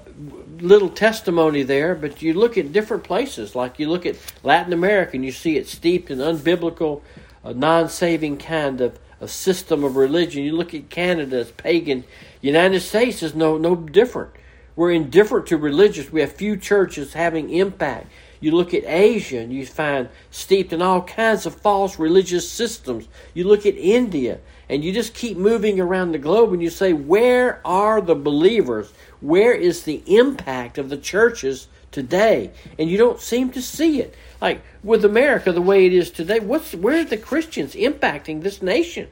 little 0.60 0.90
testimony 0.90 1.62
there, 1.62 1.94
but 1.94 2.24
you 2.24 2.34
look 2.34 2.58
at 2.58 2.74
different 2.74 3.04
places, 3.04 3.56
like 3.56 3.78
you 3.78 3.90
look 3.90 4.08
at 4.08 4.16
Latin 4.44 4.74
America 4.74 5.12
and 5.14 5.26
you 5.26 5.32
see 5.32 5.58
it 5.58 5.68
steeped 5.68 6.10
in 6.10 6.18
unbiblical, 6.18 7.02
uh, 7.44 7.54
non 7.54 7.90
saving 7.90 8.38
kind 8.38 8.82
of 8.82 9.00
a 9.20 9.28
system 9.28 9.84
of 9.84 9.96
religion. 9.96 10.44
You 10.44 10.56
look 10.56 10.74
at 10.74 10.90
Canada, 10.90 11.40
it's 11.40 11.52
pagan. 11.52 12.04
United 12.42 12.82
States 12.82 13.24
is 13.24 13.34
no, 13.34 13.58
no 13.58 13.76
different. 13.76 14.32
We're 14.76 14.92
indifferent 14.92 15.48
to 15.48 15.58
religious. 15.58 16.12
We 16.12 16.22
have 16.22 16.32
few 16.32 16.56
churches 16.56 17.14
having 17.14 17.50
impact. 17.50 18.08
You 18.40 18.52
look 18.52 18.76
at 18.76 18.84
Asia 18.86 19.40
and 19.40 19.52
you 19.52 19.66
find 19.66 20.10
steeped 20.30 20.72
in 20.72 20.82
all 20.82 21.02
kinds 21.02 21.48
of 21.48 21.56
false 21.56 21.98
religious 21.98 22.48
systems. 22.50 23.08
You 23.34 23.46
look 23.46 23.66
at 23.66 23.76
India 23.76 24.40
and 24.70 24.84
you 24.84 24.94
just 24.94 25.16
keep 25.16 25.38
moving 25.38 25.80
around 25.80 26.12
the 26.12 26.20
globe 26.20 26.54
and 26.54 26.62
you 26.62 26.70
say, 26.70 26.94
where 26.94 27.60
are 27.66 28.02
the 28.02 28.16
believers? 28.16 28.94
Where 29.20 29.54
is 29.54 29.84
the 29.84 30.04
impact 30.06 30.78
of 30.78 30.90
the 30.90 30.98
churches 30.98 31.68
today? 31.92 32.52
And 32.78 32.90
you 32.90 32.98
don't 33.00 33.20
seem 33.20 33.50
to 33.52 33.62
see 33.62 34.00
it. 34.00 34.14
Like 34.42 34.62
with 34.84 35.04
America 35.04 35.52
the 35.52 35.62
way 35.62 35.86
it 35.86 35.94
is 35.94 36.12
today, 36.12 36.40
what's 36.40 36.74
where 36.74 37.02
are 37.02 37.06
the 37.06 37.18
Christians 37.18 37.74
impacting 37.76 38.42
this 38.42 38.62
nation? 38.62 39.10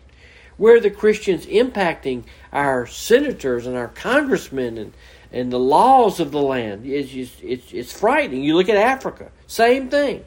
Where 0.57 0.77
are 0.77 0.81
the 0.81 0.91
Christians 0.91 1.45
impacting 1.47 2.23
our 2.53 2.87
senators 2.87 3.65
and 3.65 3.75
our 3.75 3.89
congressmen 3.89 4.77
and 4.77 4.93
and 5.35 5.51
the 5.51 5.59
laws 5.59 6.21
of 6.21 6.31
the 6.31 6.41
land. 6.41 6.85
It's, 6.85 7.09
just, 7.11 7.43
it's, 7.43 7.73
it's 7.73 7.91
frightening. 7.91 8.43
You 8.43 8.55
look 8.55 8.69
at 8.69 8.77
Africa, 8.77 9.31
same 9.47 9.89
thing. 9.89 10.23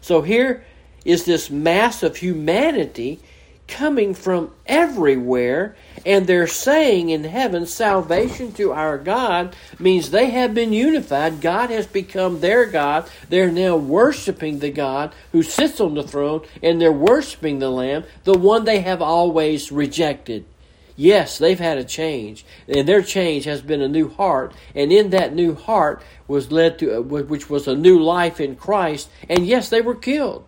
So 0.00 0.22
here 0.22 0.64
is 1.04 1.26
this 1.26 1.50
mass 1.50 2.02
of 2.02 2.16
humanity 2.16 3.20
coming 3.68 4.14
from 4.14 4.52
everywhere, 4.66 5.76
and 6.04 6.26
they're 6.26 6.46
saying 6.46 7.10
in 7.10 7.24
heaven, 7.24 7.66
salvation 7.66 8.52
to 8.52 8.72
our 8.72 8.98
God 8.98 9.56
means 9.78 10.10
they 10.10 10.30
have 10.30 10.54
been 10.54 10.72
unified. 10.72 11.40
God 11.40 11.70
has 11.70 11.86
become 11.86 12.40
their 12.40 12.66
God. 12.66 13.08
They're 13.28 13.50
now 13.50 13.76
worshiping 13.76 14.60
the 14.60 14.70
God 14.70 15.12
who 15.32 15.42
sits 15.42 15.80
on 15.80 15.94
the 15.94 16.02
throne, 16.02 16.46
and 16.62 16.80
they're 16.80 16.92
worshiping 16.92 17.58
the 17.58 17.70
Lamb, 17.70 18.04
the 18.24 18.38
one 18.38 18.64
they 18.64 18.80
have 18.80 19.02
always 19.02 19.72
rejected. 19.72 20.44
Yes, 20.96 21.36
they've 21.36 21.58
had 21.58 21.76
a 21.76 21.84
change, 21.84 22.46
and 22.66 22.88
their 22.88 23.02
change 23.02 23.44
has 23.44 23.60
been 23.60 23.82
a 23.82 23.88
new 23.88 24.08
heart, 24.08 24.54
and 24.74 24.90
in 24.90 25.10
that 25.10 25.34
new 25.34 25.54
heart 25.54 26.02
was 26.26 26.50
led 26.50 26.78
to, 26.78 26.98
uh, 26.98 27.00
which 27.02 27.50
was 27.50 27.68
a 27.68 27.76
new 27.76 28.00
life 28.00 28.40
in 28.40 28.56
Christ, 28.56 29.10
and 29.28 29.46
yes, 29.46 29.68
they 29.68 29.82
were 29.82 29.94
killed. 29.94 30.46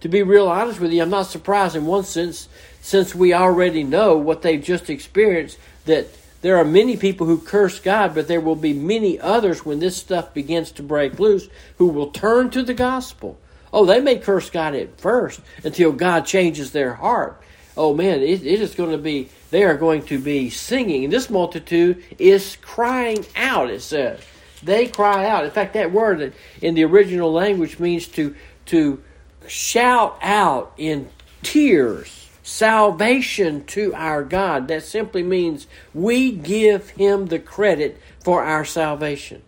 To 0.00 0.08
be 0.08 0.22
real 0.22 0.48
honest 0.48 0.80
with 0.80 0.92
you, 0.92 1.02
I'm 1.02 1.10
not 1.10 1.26
surprised 1.26 1.76
in 1.76 1.86
one 1.86 2.04
sense, 2.04 2.48
since 2.80 3.14
we 3.14 3.34
already 3.34 3.82
know 3.82 4.16
what 4.16 4.42
they've 4.42 4.62
just 4.62 4.88
experienced, 4.88 5.58
that 5.84 6.06
there 6.40 6.56
are 6.56 6.64
many 6.64 6.96
people 6.96 7.26
who 7.26 7.38
curse 7.38 7.80
God, 7.80 8.14
but 8.14 8.26
there 8.26 8.40
will 8.40 8.56
be 8.56 8.72
many 8.72 9.20
others 9.20 9.64
when 9.64 9.78
this 9.78 9.96
stuff 9.96 10.32
begins 10.32 10.72
to 10.72 10.82
break 10.82 11.18
loose 11.18 11.48
who 11.76 11.88
will 11.88 12.10
turn 12.10 12.48
to 12.50 12.62
the 12.62 12.72
gospel. 12.72 13.38
Oh, 13.72 13.84
they 13.84 14.00
may 14.00 14.16
curse 14.16 14.48
God 14.48 14.74
at 14.74 14.98
first 14.98 15.40
until 15.62 15.92
God 15.92 16.24
changes 16.24 16.72
their 16.72 16.94
heart. 16.94 17.40
Oh 17.76 17.94
man, 17.94 18.20
it, 18.20 18.44
it 18.44 18.60
is 18.60 18.74
going 18.74 18.90
to 18.90 18.98
be 18.98 19.28
they 19.50 19.64
are 19.64 19.76
going 19.76 20.02
to 20.06 20.18
be 20.18 20.50
singing. 20.50 21.04
And 21.04 21.12
this 21.12 21.30
multitude 21.30 22.02
is 22.18 22.56
crying 22.62 23.24
out, 23.36 23.70
it 23.70 23.82
says. 23.82 24.20
They 24.62 24.86
cry 24.86 25.26
out. 25.26 25.44
In 25.44 25.50
fact, 25.50 25.74
that 25.74 25.92
word 25.92 26.32
in 26.60 26.74
the 26.74 26.84
original 26.84 27.32
language 27.32 27.78
means 27.78 28.06
to, 28.08 28.34
to 28.66 29.02
shout 29.50 30.18
out 30.22 30.72
in 30.76 31.08
tears 31.42 32.20
salvation 32.42 33.64
to 33.64 33.94
our 33.94 34.24
God. 34.24 34.68
That 34.68 34.82
simply 34.82 35.22
means 35.22 35.66
we 35.94 36.32
give 36.32 36.90
Him 36.90 37.26
the 37.26 37.38
credit 37.38 38.00
for 38.24 38.42
our 38.42 38.64
salvation. 38.64 39.42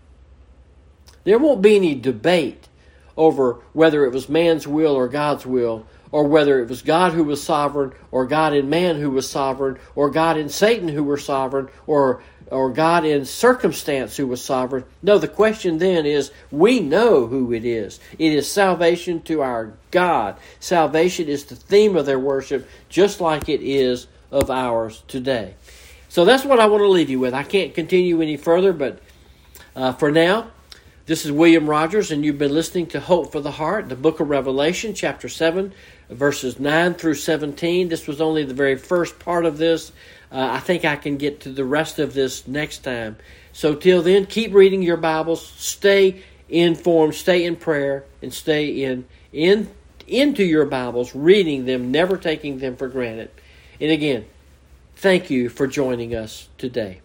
There 1.25 1.39
won't 1.39 1.63
be 1.63 1.77
any 1.77 1.95
debate 1.95 2.69
over 3.17 3.55
whether 3.73 4.05
it 4.05 4.13
was 4.13 4.29
man's 4.29 4.67
will 4.67 4.95
or 4.95 5.09
God's 5.09 5.45
will, 5.45 5.87
or 6.11 6.25
whether 6.25 6.61
it 6.61 6.69
was 6.69 6.83
God 6.83 7.13
who 7.13 7.25
was 7.25 7.43
sovereign, 7.43 7.93
or 8.11 8.27
God 8.27 8.53
and 8.53 8.71
man 8.71 9.01
who 9.01 9.11
was 9.11 9.29
sovereign, 9.29 9.79
or 9.95 10.11
God 10.11 10.37
and 10.37 10.51
Satan 10.51 10.89
who 10.89 11.05
were 11.05 11.19
sovereign, 11.19 11.69
or 11.87 12.23
or 12.51 12.71
God 12.71 13.05
in 13.05 13.25
circumstance 13.25 14.17
who 14.17 14.27
was 14.27 14.43
sovereign. 14.43 14.85
No, 15.03 15.19
the 15.19 15.29
question 15.29 15.79
then 15.79 16.07
is 16.07 16.31
we 16.51 16.81
know 16.81 17.27
who 17.27 17.53
it 17.53 17.65
is. 17.65 18.01
It 18.19 18.33
is 18.33 18.51
salvation 18.51 19.23
to 19.23 19.43
our 19.43 19.73
God. 19.91 20.37
Salvation 20.61 21.29
is 21.29 21.45
the 21.45 21.57
theme 21.57 21.97
of 21.97 22.07
their 22.07 22.19
worship, 22.19 22.69
just 22.89 23.21
like 23.21 23.49
it 23.49 23.63
is 23.63 24.07
of 24.31 24.51
ours 24.51 25.03
today. 25.09 25.55
So 26.09 26.25
that's 26.25 26.45
what 26.45 26.61
I 26.61 26.67
want 26.67 26.83
to 26.83 26.89
leave 26.89 27.11
you 27.11 27.21
with. 27.21 27.35
I 27.35 27.43
can't 27.43 27.75
continue 27.75 28.21
any 28.21 28.37
further, 28.37 28.73
but 28.73 29.01
uh, 29.75 29.93
for 29.93 30.11
now, 30.11 30.51
this 31.05 31.25
is 31.25 31.33
William 31.33 31.69
Rogers, 31.69 32.11
and 32.11 32.25
you've 32.25 32.39
been 32.39 32.55
listening 32.55 32.87
to 32.89 33.01
Hope 33.01 33.33
for 33.33 33.41
the 33.41 33.51
Heart, 33.51 33.89
the 33.89 33.97
book 33.97 34.21
of 34.21 34.29
Revelation, 34.29 34.95
chapter 34.95 35.29
7, 35.29 35.73
verses 36.11 36.61
9 36.61 36.95
through 36.95 37.15
17. 37.15 37.89
This 37.89 38.07
was 38.07 38.21
only 38.21 38.45
the 38.45 38.55
very 38.55 38.77
first 38.77 39.19
part 39.19 39.45
of 39.45 39.59
this. 39.59 39.91
Uh, 40.33 40.49
I 40.53 40.61
think 40.61 40.85
I 40.85 40.97
can 40.97 41.19
get 41.19 41.41
to 41.41 41.51
the 41.51 41.65
rest 41.65 41.99
of 41.99 42.15
this 42.15 42.49
next 42.49 42.79
time. 42.79 43.17
So, 43.53 43.75
till 43.75 44.01
then, 44.01 44.25
keep 44.25 44.55
reading 44.55 44.83
your 44.83 44.97
Bibles, 44.97 45.47
stay 45.47 46.23
informed, 46.49 47.15
stay 47.15 47.45
in 47.45 47.57
prayer, 47.57 48.05
and 48.23 48.33
stay 48.33 48.83
in, 48.83 49.05
in 49.33 49.69
into 50.07 50.45
your 50.45 50.65
Bibles, 50.65 51.15
reading 51.15 51.65
them, 51.67 51.91
never 51.91 52.17
taking 52.17 52.59
them 52.59 52.77
for 52.77 52.89
granted. 52.89 53.31
And 53.81 53.91
again, 53.91 54.25
thank 54.97 55.31
you 55.31 55.49
for 55.49 55.67
joining 55.67 56.15
us 56.15 56.49
today. 56.59 57.01